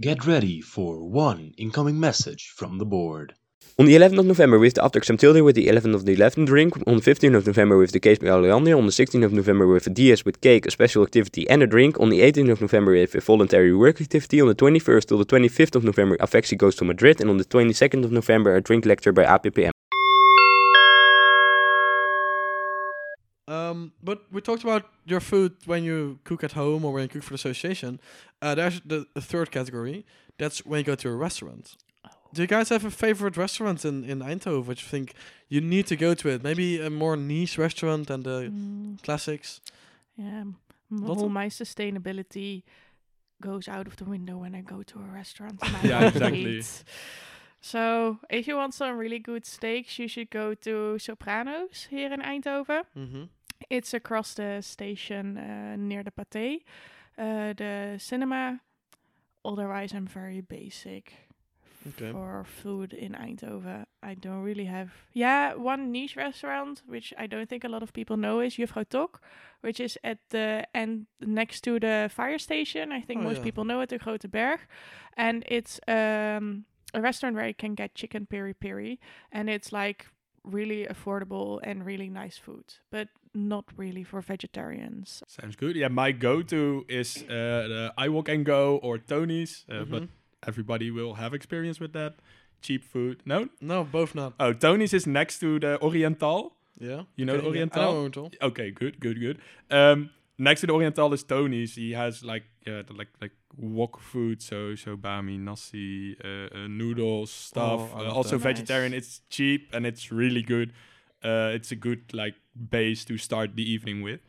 Get 0.00 0.26
ready 0.26 0.60
for 0.60 1.08
one 1.08 1.54
incoming 1.56 1.98
message 1.98 2.52
from 2.54 2.78
the 2.78 2.84
board. 2.84 3.34
On 3.78 3.84
the 3.84 3.94
11th 3.94 4.20
of 4.20 4.24
November, 4.24 4.64
have 4.64 4.72
the 4.72 4.82
After 4.82 4.98
Exam 4.98 5.18
Tilde 5.18 5.42
with 5.42 5.54
the 5.54 5.66
11th 5.66 5.94
of 5.94 6.06
the 6.06 6.16
11th 6.16 6.46
drink. 6.46 6.74
On 6.86 6.96
the 6.96 7.02
15th 7.02 7.36
of 7.36 7.46
November, 7.46 7.78
have 7.82 7.92
the 7.92 8.00
Case 8.00 8.18
Oleander. 8.22 8.74
On 8.74 8.86
the 8.86 8.90
16th 8.90 9.22
of 9.22 9.34
November, 9.34 9.74
have 9.74 9.84
the 9.84 9.90
DS 9.90 10.24
with 10.24 10.40
cake, 10.40 10.64
a 10.64 10.70
special 10.70 11.02
activity, 11.02 11.46
and 11.50 11.62
a 11.62 11.66
drink. 11.66 12.00
On 12.00 12.08
the 12.08 12.20
18th 12.22 12.52
of 12.52 12.60
November, 12.62 12.96
have 12.96 13.14
a 13.14 13.20
voluntary 13.20 13.76
work 13.76 14.00
activity. 14.00 14.40
On 14.40 14.48
the 14.48 14.54
21st 14.54 15.04
till 15.08 15.18
the 15.18 15.26
25th 15.26 15.74
of 15.74 15.84
November, 15.84 16.16
Avexi 16.16 16.56
goes 16.56 16.74
to 16.76 16.86
Madrid. 16.86 17.20
And 17.20 17.28
on 17.28 17.36
the 17.36 17.44
22nd 17.44 18.02
of 18.02 18.12
November, 18.12 18.56
a 18.56 18.62
drink 18.62 18.86
lecture 18.86 19.12
by 19.12 19.24
APPM. 19.24 19.72
Um, 23.46 23.92
but 24.02 24.22
we 24.32 24.40
talked 24.40 24.64
about 24.64 24.86
your 25.04 25.20
food 25.20 25.52
when 25.66 25.84
you 25.84 26.18
cook 26.24 26.42
at 26.42 26.52
home 26.52 26.86
or 26.86 26.94
when 26.94 27.02
you 27.02 27.08
cook 27.08 27.24
for 27.24 27.34
the 27.34 27.34
association. 27.34 28.00
Uh, 28.40 28.54
there's 28.54 28.80
the, 28.86 29.06
the 29.12 29.20
third 29.20 29.50
category. 29.50 30.06
That's 30.38 30.64
when 30.64 30.78
you 30.78 30.84
go 30.84 30.94
to 30.94 31.10
a 31.10 31.14
restaurant. 31.14 31.76
Do 32.36 32.42
you 32.42 32.48
guys 32.48 32.68
have 32.68 32.84
a 32.84 32.90
favorite 32.90 33.36
restaurant 33.36 33.84
in, 33.84 34.04
in 34.04 34.20
Eindhoven 34.20 34.66
which 34.66 34.82
you 34.82 34.88
think 34.88 35.14
you 35.48 35.60
need 35.60 35.86
to 35.86 35.96
go 35.96 36.14
to 36.14 36.28
it? 36.28 36.42
Maybe 36.42 36.80
a 36.80 36.90
more 36.90 37.16
niche 37.16 37.56
restaurant 37.58 38.06
than 38.08 38.22
the 38.22 38.50
Mm, 38.50 39.02
classics? 39.02 39.60
yeah, 40.16 40.44
all 41.06 41.28
my 41.28 41.48
sustainability 41.48 42.62
goes 43.40 43.68
out 43.68 43.86
of 43.86 43.96
the 43.96 44.04
window 44.04 44.36
when 44.38 44.54
I 44.54 44.60
go 44.62 44.82
to 44.82 44.98
a 44.98 45.08
restaurant. 45.14 45.58
Yeah, 45.82 46.00
to 46.00 46.06
exactly. 46.08 46.58
eat. 46.58 46.84
So, 47.60 48.18
if 48.30 48.46
you 48.48 48.56
want 48.56 48.74
some 48.74 48.96
really 48.98 49.18
good 49.18 49.44
steaks, 49.46 49.98
you 49.98 50.08
should 50.08 50.30
go 50.30 50.54
to 50.54 50.98
Sopranos 50.98 51.86
here 51.90 52.12
in 52.12 52.20
Eindhoven. 52.20 52.84
Mm-hmm. 52.96 53.24
It's 53.70 53.94
across 53.94 54.34
the 54.34 54.60
station 54.62 55.36
uh, 55.38 55.76
near 55.76 56.02
the 56.04 56.10
Pathé, 56.12 56.60
uh, 57.18 57.54
the 57.54 57.96
cinema. 57.98 58.60
Otherwise, 59.44 59.94
I'm 59.94 60.06
very 60.06 60.40
basic 60.42 61.12
Okay. 61.88 62.10
for 62.12 62.44
food 62.44 62.92
in 62.92 63.12
Eindhoven. 63.12 63.86
I 64.02 64.14
don't 64.14 64.42
really 64.42 64.64
have. 64.66 64.90
Yeah, 65.12 65.54
one 65.54 65.90
niche 65.92 66.16
restaurant 66.16 66.82
which 66.86 67.12
I 67.18 67.26
don't 67.26 67.48
think 67.48 67.64
a 67.64 67.68
lot 67.68 67.82
of 67.82 67.92
people 67.92 68.16
know 68.16 68.40
is 68.40 68.56
Juffrouw 68.56 68.88
Tok, 68.88 69.20
which 69.62 69.80
is 69.80 69.98
at 70.04 70.18
the 70.30 70.66
end 70.74 71.06
next 71.20 71.60
to 71.64 71.78
the 71.80 72.08
fire 72.12 72.38
station. 72.38 72.92
I 72.92 73.00
think 73.02 73.20
Oh, 73.20 73.24
most 73.24 73.38
yeah. 73.38 73.44
people 73.44 73.64
know 73.64 73.80
it, 73.82 73.88
the 73.88 73.98
Grote 73.98 74.30
Berg, 74.30 74.60
and 75.16 75.44
it's 75.48 75.80
um, 75.88 76.64
a 76.94 77.00
restaurant 77.00 77.36
where 77.36 77.46
you 77.48 77.54
can 77.54 77.74
get 77.74 77.94
chicken 77.94 78.26
peri 78.26 78.54
peri, 78.54 78.98
and 79.32 79.48
it's 79.48 79.72
like 79.72 80.06
really 80.44 80.86
affordable 80.86 81.58
and 81.62 81.84
really 81.86 82.08
nice 82.08 82.38
food, 82.38 82.64
but 82.90 83.08
not 83.34 83.64
really 83.76 84.04
for 84.04 84.20
vegetarians. 84.22 85.22
Sounds 85.26 85.56
good. 85.56 85.76
Yeah, 85.76 85.88
my 85.88 86.12
go-to 86.12 86.84
is 86.88 87.22
uh, 87.28 87.28
the 87.68 87.92
I 87.98 88.08
Walk 88.08 88.28
and 88.28 88.44
Go 88.46 88.78
or 88.82 88.98
Tony's, 88.98 89.64
uh, 89.68 89.84
but 89.84 90.02
Mhm. 90.02 90.08
Everybody 90.46 90.90
will 90.90 91.14
have 91.14 91.34
experience 91.34 91.80
with 91.80 91.92
that. 91.92 92.16
Cheap 92.62 92.84
food. 92.84 93.22
No? 93.24 93.48
No, 93.60 93.84
both 93.84 94.14
not. 94.14 94.34
Oh, 94.40 94.52
Tony's 94.52 94.94
is 94.94 95.06
next 95.06 95.38
to 95.40 95.60
the 95.60 95.80
Oriental. 95.82 96.54
Yeah. 96.78 97.02
You 97.14 97.24
know 97.24 97.34
Okay, 97.34 97.40
the 97.40 97.44
yeah, 97.44 97.48
Oriental? 97.48 97.82
I 97.82 97.84
know 97.84 97.96
Oriental. 97.96 98.30
Okay, 98.42 98.70
good, 98.70 99.00
good, 99.00 99.20
good. 99.20 99.38
Um, 99.70 100.10
next 100.38 100.62
to 100.62 100.66
the 100.66 100.72
Oriental 100.72 101.12
is 101.12 101.22
Tony's. 101.22 101.74
He 101.74 101.92
has 101.92 102.24
like 102.24 102.44
yeah, 102.66 102.82
the, 102.82 102.92
like 102.94 103.08
like 103.20 103.32
wok 103.56 104.00
food, 104.00 104.42
so 104.42 104.74
so 104.74 104.96
bami, 104.96 105.38
nasi, 105.38 106.16
uh, 106.24 106.48
uh, 106.54 106.66
noodles, 106.68 107.30
stuff. 107.30 107.90
Oh, 107.94 108.06
uh, 108.06 108.10
also 108.10 108.38
that. 108.38 108.44
Nice. 108.44 108.58
vegetarian. 108.58 108.94
It's 108.94 109.20
cheap 109.30 109.70
and 109.72 109.86
it's 109.86 110.10
really 110.10 110.42
good. 110.42 110.72
Uh, 111.22 111.50
it's 111.54 111.72
a 111.72 111.76
good 111.76 112.12
like 112.12 112.34
base 112.70 113.04
to 113.06 113.16
start 113.18 113.54
the 113.56 113.70
evening 113.70 114.02
with. 114.02 114.20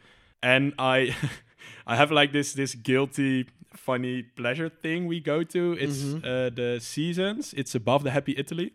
And 0.44 0.74
I 0.78 1.16
I 1.88 1.96
have 1.96 2.12
like 2.12 2.32
this 2.32 2.54
this 2.54 2.76
guilty 2.76 3.48
funny 3.78 4.24
pleasure 4.24 4.70
thing 4.70 5.08
we 5.08 5.20
go 5.20 5.44
to. 5.44 5.74
It's 5.80 6.04
Mhm. 6.04 6.18
uh, 6.24 6.50
the 6.56 6.80
seasons. 6.80 7.54
It's 7.54 7.76
above 7.76 8.04
the 8.04 8.12
Happy 8.12 8.34
Italy. 8.38 8.72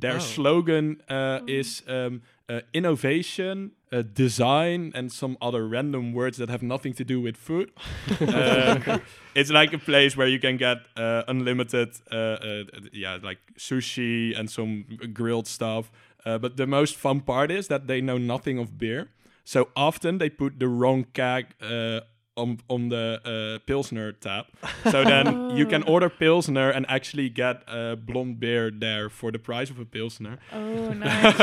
Their 0.00 0.16
Oh. 0.16 0.18
slogan 0.34 1.02
uh, 1.08 1.14
Mm. 1.40 1.48
is 1.60 1.82
um, 1.88 2.20
uh, 2.48 2.60
innovation, 2.72 3.70
uh, 3.92 4.02
design, 4.14 4.92
and 4.94 5.10
some 5.12 5.36
other 5.40 5.66
random 5.68 6.12
words 6.12 6.36
that 6.38 6.48
have 6.48 6.62
nothing 6.62 6.94
to 6.94 7.04
do 7.04 7.20
with 7.20 7.36
food. 7.36 7.70
Uh, 8.20 8.98
it's 9.34 9.50
like 9.50 9.72
a 9.74 9.78
place 9.78 10.16
where 10.16 10.28
you 10.28 10.38
can 10.38 10.56
get 10.56 10.78
uh, 10.96 11.22
unlimited, 11.28 11.88
uh, 12.12 12.16
uh, 12.16 12.64
yeah, 12.92 13.18
like 13.22 13.38
sushi 13.58 14.38
and 14.38 14.50
some 14.50 14.84
grilled 15.12 15.46
stuff. 15.46 15.90
Uh, 16.26 16.38
but 16.38 16.56
the 16.56 16.66
most 16.66 16.96
fun 16.96 17.20
part 17.20 17.50
is 17.50 17.68
that 17.68 17.86
they 17.86 18.00
know 18.00 18.18
nothing 18.18 18.58
of 18.58 18.78
beer. 18.78 19.08
So 19.44 19.68
often 19.74 20.18
they 20.18 20.30
put 20.30 20.58
the 20.58 20.68
wrong 20.68 21.06
keg 21.12 21.44
uh, 21.62 22.00
on 22.38 22.58
on 22.68 22.88
the 22.88 23.06
uh, 23.24 23.58
pilsner 23.66 24.12
tap. 24.12 24.46
So 24.90 25.04
then 25.04 25.56
you 25.56 25.66
can 25.66 25.82
Oh. 25.88 25.92
order 25.94 26.08
pilsner 26.08 26.70
and 26.70 26.86
actually 26.88 27.28
get 27.30 27.62
a 27.68 27.96
blonde 27.96 28.38
beer 28.40 28.70
there 28.70 29.08
for 29.10 29.30
the 29.32 29.38
price 29.38 29.70
of 29.70 29.78
a 29.78 29.84
pilsner. 29.84 30.38
Oh, 30.52 30.92
nice. 31.04 31.36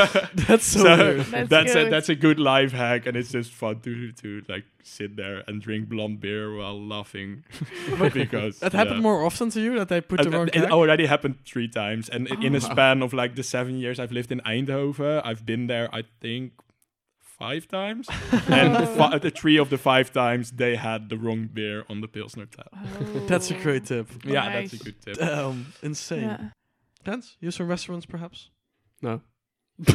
That's 0.48 0.66
so, 0.66 0.80
So 0.82 0.96
weird. 0.96 1.26
That's 1.26 1.48
that's 1.48 1.74
a 1.74 1.82
good. 1.82 1.92
that's 1.92 2.08
a 2.08 2.14
good 2.14 2.38
life 2.38 2.72
hack, 2.72 3.06
and 3.06 3.16
it's 3.16 3.32
just 3.32 3.52
fun 3.52 3.80
to 3.80 4.12
to 4.22 4.42
like 4.48 4.64
sit 4.82 5.16
there 5.16 5.42
and 5.48 5.60
drink 5.62 5.88
blonde 5.88 6.20
beer 6.20 6.54
while 6.56 6.78
laughing 6.80 7.42
because 8.12 8.58
That 8.60 8.72
happened 8.72 8.96
yeah. 8.96 9.02
more 9.02 9.24
often 9.24 9.50
to 9.50 9.60
you 9.60 9.74
that 9.78 9.88
they 9.88 10.00
put 10.00 10.22
the 10.22 10.28
Uh, 10.28 10.38
wrong 10.38 10.48
it 10.48 10.52
keg? 10.62 10.70
already 10.70 11.06
happened 11.06 11.36
three 11.44 11.68
times, 11.68 12.08
and 12.08 12.28
i- 12.30 12.40
in 12.46 12.54
a 12.54 12.58
Oh. 12.58 12.70
span 12.72 13.02
of 13.02 13.12
like 13.12 13.34
the 13.34 13.42
seven 13.42 13.78
years 13.78 13.98
I've 13.98 14.12
lived 14.12 14.30
in 14.32 14.40
Eindhoven, 14.46 15.20
I've 15.24 15.44
been 15.44 15.66
there. 15.66 15.88
I 15.92 16.02
think 16.20 16.52
five 17.38 17.66
times, 17.68 18.08
and 18.48 18.76
Oh. 18.76 18.86
fi- 18.96 19.18
the 19.18 19.30
three 19.30 19.56
of 19.58 19.68
the 19.70 19.78
five 19.78 20.12
times 20.12 20.50
they 20.52 20.76
had 20.76 21.08
the 21.08 21.16
wrong 21.16 21.48
beer 21.52 21.84
on 21.90 22.00
the 22.00 22.08
pilsner 22.08 22.46
tap. 22.46 22.70
That's 23.28 23.50
a 23.50 23.56
Oh. 23.56 23.62
great 23.62 23.84
tip. 23.86 24.08
Yeah, 24.24 24.48
that's 24.52 24.72
a 24.72 24.78
good 24.84 25.00
tip. 25.02 25.16
Damn, 25.18 25.72
insane. 25.82 26.22
Yeah. 26.22 26.48
Hans, 27.04 27.36
you 27.40 27.50
some 27.50 27.68
restaurants 27.68 28.06
perhaps? 28.06 28.50
No. 29.02 29.20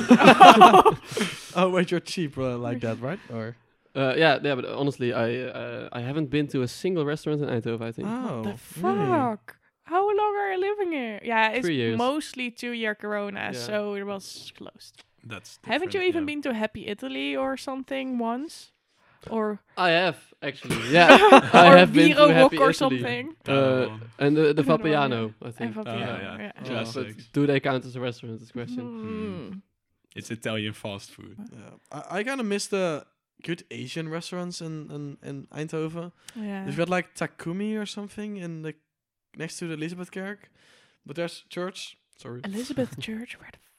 oh 1.56 1.70
wait, 1.74 1.92
you're 1.92 2.00
cheap 2.00 2.38
uh, 2.38 2.58
like 2.58 2.80
that, 2.82 3.00
right? 3.02 3.20
Or 3.34 3.56
Uh, 3.96 4.14
yeah, 4.16 4.40
yeah, 4.42 4.56
but 4.56 4.66
honestly, 4.66 5.12
I 5.12 5.28
uh, 5.52 5.90
I 5.92 6.00
haven't 6.02 6.30
been 6.30 6.48
to 6.48 6.62
a 6.62 6.68
single 6.68 7.04
restaurant 7.06 7.42
in 7.42 7.50
Eindhoven. 7.50 7.82
I 7.82 7.92
think. 7.92 8.08
oh, 8.08 8.44
the 8.44 8.56
really? 8.82 9.06
fuck? 9.06 9.58
How 9.84 10.08
long 10.08 10.36
are 10.38 10.54
you 10.54 10.60
living 10.62 10.92
here? 10.94 11.20
Yeah, 11.24 11.52
it's 11.52 11.98
mostly 11.98 12.52
two 12.52 12.72
year 12.72 12.96
corona, 12.96 13.50
Yeah. 13.52 13.60
so 13.60 13.96
it 13.96 14.04
was 14.06 14.54
closed. 14.58 15.04
That's 15.24 15.60
Haven't 15.66 15.94
you 15.94 16.02
even 16.02 16.24
yeah. 16.24 16.26
been 16.26 16.42
to 16.44 16.54
Happy 16.54 16.88
Italy 16.88 17.36
or 17.36 17.58
something 17.58 18.18
once? 18.18 18.72
Or 19.30 19.60
I 19.78 19.90
have 19.90 20.18
actually. 20.42 20.78
Yeah, 20.92 21.08
I 21.54 21.68
or 21.74 21.78
have 21.78 21.94
been 21.94 22.16
to 22.16 22.34
Happy 22.34 22.58
Wok 22.58 22.68
or 22.68 22.70
Italy. 22.72 22.74
something? 22.74 23.36
That 23.44 23.54
Uh, 23.56 23.98
and 24.18 24.36
the, 24.36 24.54
the 24.54 24.64
I 24.64 24.66
Vapiano, 24.66 25.34
I 25.42 25.48
I 25.48 25.52
think. 25.52 25.76
have 25.76 25.88
Oh, 25.88 25.94
yeah, 25.98 26.22
yeah. 26.22 26.38
yeah. 26.40 26.52
Uh, 26.60 26.66
Classics. 26.66 27.30
do 27.34 27.46
they 27.46 27.60
count 27.60 27.86
as 27.86 27.96
a 27.96 28.00
restaurant? 28.00 28.42
Is 28.42 28.48
the 28.48 28.54
question. 28.54 28.84
Mm. 28.84 29.62
It's 30.16 30.32
Italian 30.32 30.74
fast 30.74 31.12
food. 31.12 31.38
Yeah. 31.54 31.76
I, 31.92 32.18
I 32.20 32.24
kind 32.24 32.40
of 32.42 32.48
miss 32.48 32.66
the 32.68 33.06
good 33.44 33.64
Asian 33.70 34.10
restaurants 34.10 34.60
in 34.62 34.90
in, 34.92 35.18
in 35.30 35.48
Eindhoven. 35.54 36.12
Yeah. 36.36 36.66
You've 36.66 36.78
got 36.78 36.90
like 36.90 37.14
Takumi 37.16 37.80
or 37.80 37.86
something 37.86 38.38
in 38.38 38.64
the 38.64 38.74
next 39.38 39.60
to 39.60 39.68
the 39.68 39.76
Elisabethkerk, 39.78 40.38
but 41.06 41.16
there's 41.16 41.46
church. 41.50 41.98
Sorry. 42.18 42.42
Elizabeth 42.44 43.00
Church, 43.00 43.40
where 43.40 43.50
the 43.52 43.60
fuck 43.60 43.60
is 43.60 43.68
that? 43.68 43.71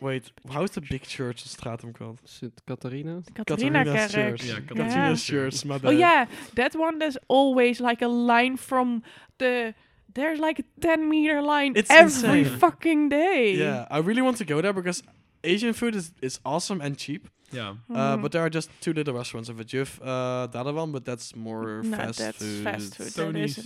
Wait, 0.00 0.30
how's 0.50 0.70
the 0.72 0.80
big 0.80 1.02
church 1.02 1.42
in 1.42 1.48
Stratum 1.48 1.92
called? 1.92 2.18
Sint 2.24 2.54
Catharina. 2.66 3.22
Catharina 3.34 3.84
Catharina's 3.84 4.12
Church. 4.12 4.44
Yeah, 4.44 4.58
Yeah. 4.74 5.14
Church. 5.16 5.64
My 5.64 5.80
Oh 5.84 5.90
yeah, 5.90 6.26
that 6.54 6.74
one. 6.74 6.98
There's 6.98 7.18
always 7.28 7.80
like 7.80 8.02
a 8.02 8.08
line 8.08 8.56
from 8.56 9.02
the. 9.38 9.74
There's 10.14 10.40
like 10.40 10.58
a 10.58 10.64
ten 10.80 11.08
meter 11.08 11.40
line 11.40 11.74
It's 11.76 11.90
every 11.90 12.40
insane. 12.40 12.58
fucking 12.58 13.08
day. 13.10 13.54
Yeah, 13.54 13.86
I 13.90 13.98
really 13.98 14.22
want 14.22 14.36
to 14.38 14.44
go 14.44 14.60
there 14.60 14.72
because 14.72 15.02
Asian 15.44 15.72
food 15.72 15.94
is, 15.94 16.12
is 16.20 16.40
awesome 16.44 16.80
and 16.80 16.96
cheap. 16.98 17.28
Yeah. 17.52 17.74
Uh, 17.92 18.16
Mhm. 18.16 18.22
but 18.22 18.32
there 18.32 18.42
are 18.42 18.50
just 18.50 18.70
two 18.80 18.92
little 18.92 19.14
restaurants 19.14 19.48
of 19.48 19.58
it. 19.60 19.72
You 19.72 19.80
have 19.80 20.00
uh, 20.02 20.46
the 20.48 20.58
other 20.58 20.72
one, 20.72 20.90
but 20.92 21.04
that's 21.04 21.34
more 21.36 21.82
No, 21.84 21.96
fast 21.96 22.18
that's 22.18 22.38
food. 22.38 22.64
fast 22.64 22.96
food. 22.96 23.14
Tony's, 23.14 23.56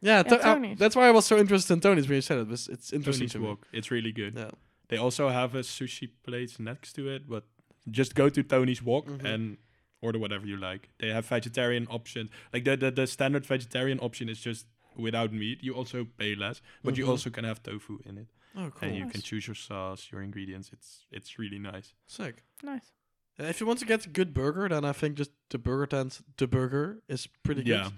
Yeah, 0.00 0.16
Yeah, 0.18 0.22
to- 0.24 0.40
uh, 0.40 0.54
Tony's. 0.54 0.78
that's 0.78 0.96
why 0.96 1.06
I 1.08 1.10
was 1.12 1.26
so 1.26 1.36
interested 1.38 1.72
in 1.74 1.80
Tony's 1.80 2.08
when 2.08 2.16
you 2.16 2.22
said 2.22 2.38
it. 2.38 2.50
It's, 2.50 2.68
it's 2.68 2.92
interesting 2.92 3.28
Tony's 3.28 3.58
to 3.58 3.62
me. 3.62 3.78
It's 3.78 3.90
really 3.90 4.12
good. 4.12 4.34
Yeah. 4.36 4.50
They 4.92 4.98
also 4.98 5.30
have 5.30 5.54
a 5.54 5.62
sushi 5.62 6.08
place 6.22 6.60
next 6.60 6.92
to 6.96 7.08
it, 7.08 7.22
but 7.26 7.44
just 7.90 8.14
go 8.14 8.28
to 8.28 8.42
Tony's 8.42 8.82
Wok 8.82 9.06
Mhm. 9.06 9.24
and 9.24 9.56
order 10.02 10.18
whatever 10.18 10.46
you 10.46 10.58
like. 10.58 10.82
They 10.98 11.08
have 11.16 11.24
vegetarian 11.36 11.86
options. 11.88 12.28
Like 12.52 12.64
the, 12.64 12.76
the 12.76 12.90
the 12.90 13.06
standard 13.06 13.46
vegetarian 13.46 13.98
option 14.00 14.28
is 14.28 14.38
just 14.48 14.66
without 15.06 15.32
meat. 15.32 15.58
You 15.62 15.72
also 15.80 16.04
pay 16.18 16.34
less, 16.34 16.60
but 16.84 16.98
you 16.98 17.04
Mhm. 17.06 17.12
also 17.12 17.30
can 17.30 17.44
have 17.44 17.58
tofu 17.62 17.94
in 18.04 18.18
it, 18.18 18.28
Oh, 18.54 18.70
cool. 18.70 18.88
and 18.88 18.92
you 18.98 19.06
can 19.12 19.22
choose 19.22 19.44
your 19.48 19.54
sauce, 19.68 20.12
your 20.12 20.20
ingredients. 20.22 20.68
It's 20.72 21.06
it's 21.10 21.38
really 21.38 21.58
nice. 21.72 21.94
Sick. 22.06 22.34
Nice. 22.62 22.92
Uh, 23.40 23.44
if 23.52 23.60
you 23.60 23.66
want 23.66 23.78
to 23.80 23.86
get 23.86 24.04
a 24.06 24.10
good 24.10 24.30
burger, 24.34 24.68
then 24.68 24.84
I 24.84 24.92
think 24.92 25.18
just 25.18 25.30
the 25.48 25.58
burger 25.58 25.86
tent, 25.86 26.20
the 26.36 26.46
burger 26.46 26.86
is 27.08 27.28
pretty 27.42 27.62
Yeah. 27.62 27.84
good. 27.84 27.92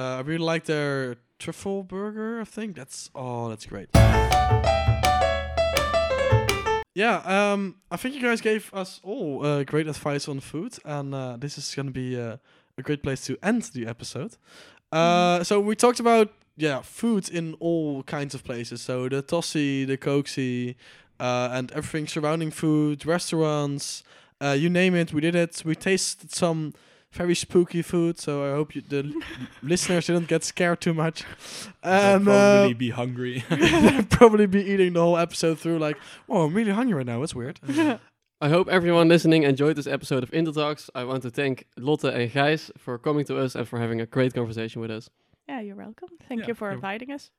Uh, 0.00 0.16
I 0.18 0.20
really 0.30 0.52
like 0.54 0.64
their 0.64 1.16
truffle 1.38 1.82
burger. 1.84 2.40
I 2.40 2.44
think 2.56 2.74
that's 2.76 3.10
oh, 3.14 3.48
that's 3.50 3.66
great. 3.66 3.88
Yeah, 6.98 7.52
um, 7.52 7.76
I 7.92 7.96
think 7.96 8.16
you 8.16 8.20
guys 8.20 8.40
gave 8.40 8.74
us 8.74 9.00
all 9.04 9.46
uh, 9.46 9.62
great 9.62 9.86
advice 9.86 10.26
on 10.26 10.40
food, 10.40 10.76
and 10.84 11.14
uh, 11.14 11.36
this 11.38 11.56
is 11.56 11.72
going 11.72 11.86
to 11.86 11.92
be 11.92 12.20
uh, 12.20 12.38
a 12.76 12.82
great 12.82 13.04
place 13.04 13.24
to 13.26 13.38
end 13.40 13.62
the 13.72 13.86
episode. 13.86 14.36
Uh, 14.90 15.44
so 15.44 15.60
we 15.60 15.76
talked 15.76 16.00
about 16.00 16.32
yeah, 16.56 16.82
food 16.82 17.28
in 17.28 17.54
all 17.60 18.02
kinds 18.02 18.34
of 18.34 18.42
places. 18.42 18.82
So 18.82 19.08
the 19.08 19.22
TostCie, 19.22 19.86
the 19.86 19.96
Kookcie, 19.96 20.74
uh, 21.20 21.50
and 21.52 21.70
everything 21.70 22.08
surrounding 22.08 22.50
food, 22.50 23.06
restaurants, 23.06 24.02
uh, 24.40 24.56
you 24.58 24.68
name 24.68 24.96
it, 24.96 25.12
we 25.12 25.20
did 25.20 25.36
it. 25.36 25.62
We 25.64 25.76
tasted 25.76 26.32
some 26.32 26.74
very 27.12 27.34
spooky 27.34 27.82
food, 27.82 28.18
so 28.18 28.44
I 28.44 28.54
hope 28.54 28.74
you, 28.74 28.82
the 28.82 29.12
listeners 29.62 30.06
didn't 30.06 30.28
get 30.28 30.44
scared 30.44 30.80
too 30.80 30.94
much. 30.94 31.24
They'll 31.82 31.92
And 31.92 32.24
probably 32.24 32.72
uh, 32.72 32.74
be 32.74 32.90
hungry. 32.90 33.44
they'll 33.50 34.02
probably 34.04 34.46
be 34.46 34.62
eating 34.62 34.92
the 34.92 35.00
whole 35.00 35.16
episode 35.16 35.58
through, 35.58 35.78
like, 35.78 35.96
oh, 36.28 36.42
I'm 36.42 36.54
really 36.54 36.72
hungry 36.72 36.94
right 36.94 37.06
now. 37.06 37.22
It's 37.22 37.34
weird. 37.34 37.60
I 38.40 38.48
hope 38.50 38.68
everyone 38.68 39.08
listening 39.08 39.42
enjoyed 39.42 39.76
this 39.76 39.86
episode 39.86 40.22
of 40.22 40.30
Intertalks. 40.30 40.88
I 40.94 41.02
want 41.04 41.22
to 41.22 41.30
thank 41.30 41.66
Lotte 41.76 42.04
and 42.04 42.30
Gijs 42.30 42.70
for 42.78 42.98
coming 42.98 43.24
to 43.24 43.38
us 43.38 43.54
and 43.56 43.66
for 43.66 43.80
having 43.80 44.00
a 44.00 44.06
great 44.06 44.32
conversation 44.34 44.80
with 44.80 44.90
us. 44.90 45.10
Yeah, 45.48 45.60
you're 45.60 45.76
welcome. 45.76 46.10
Thank 46.28 46.42
Yeah, 46.42 46.48
you 46.48 46.54
for 46.54 46.70
inviting 46.70 47.10
us. 47.10 47.30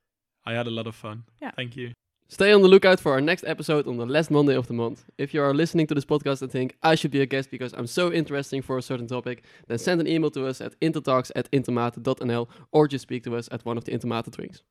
I 0.46 0.54
had 0.54 0.68
a 0.68 0.72
lot 0.72 0.88
of 0.88 0.96
fun. 0.96 1.24
Yeah. 1.42 1.52
Thank 1.56 1.78
you. 1.78 1.94
Stay 2.32 2.54
on 2.54 2.62
the 2.62 2.68
lookout 2.68 3.00
for 3.00 3.14
our 3.14 3.22
next 3.22 3.44
episode 3.48 3.88
on 3.88 3.98
the 3.98 4.06
last 4.06 4.30
Monday 4.30 4.56
of 4.56 4.68
the 4.68 4.74
month. 4.74 5.04
If 5.18 5.34
you 5.34 5.42
are 5.42 5.52
listening 5.52 5.88
to 5.88 5.96
this 5.96 6.06
podcast 6.06 6.44
and 6.44 6.52
think 6.52 6.78
I 6.84 6.94
should 6.94 7.10
be 7.10 7.22
a 7.22 7.26
guest 7.26 7.50
because 7.50 7.74
I'm 7.74 7.88
so 7.88 8.14
interesting 8.14 8.62
for 8.62 8.78
a 8.78 8.84
certain 8.84 9.08
topic, 9.08 9.44
then 9.68 9.80
send 9.80 10.00
an 10.00 10.06
email 10.06 10.30
to 10.32 10.46
us 10.46 10.62
at 10.62 10.80
intertalks 10.80 11.32
at 11.36 11.50
intermate.nl 11.52 12.48
or 12.72 12.88
just 12.88 13.02
speak 13.02 13.24
to 13.24 13.36
us 13.36 13.50
at 13.52 13.66
one 13.66 13.80
of 13.80 13.86
the 13.86 13.94
Intermate 13.94 14.30
drinks. 14.30 14.62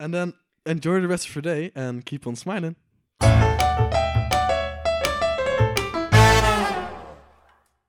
And 0.00 0.14
then 0.14 0.32
enjoy 0.64 1.00
the 1.02 1.08
rest 1.08 1.28
of 1.28 1.34
your 1.34 1.42
day 1.42 1.70
and 1.74 2.06
keep 2.06 2.26
on 2.26 2.34
smiling. 2.34 2.76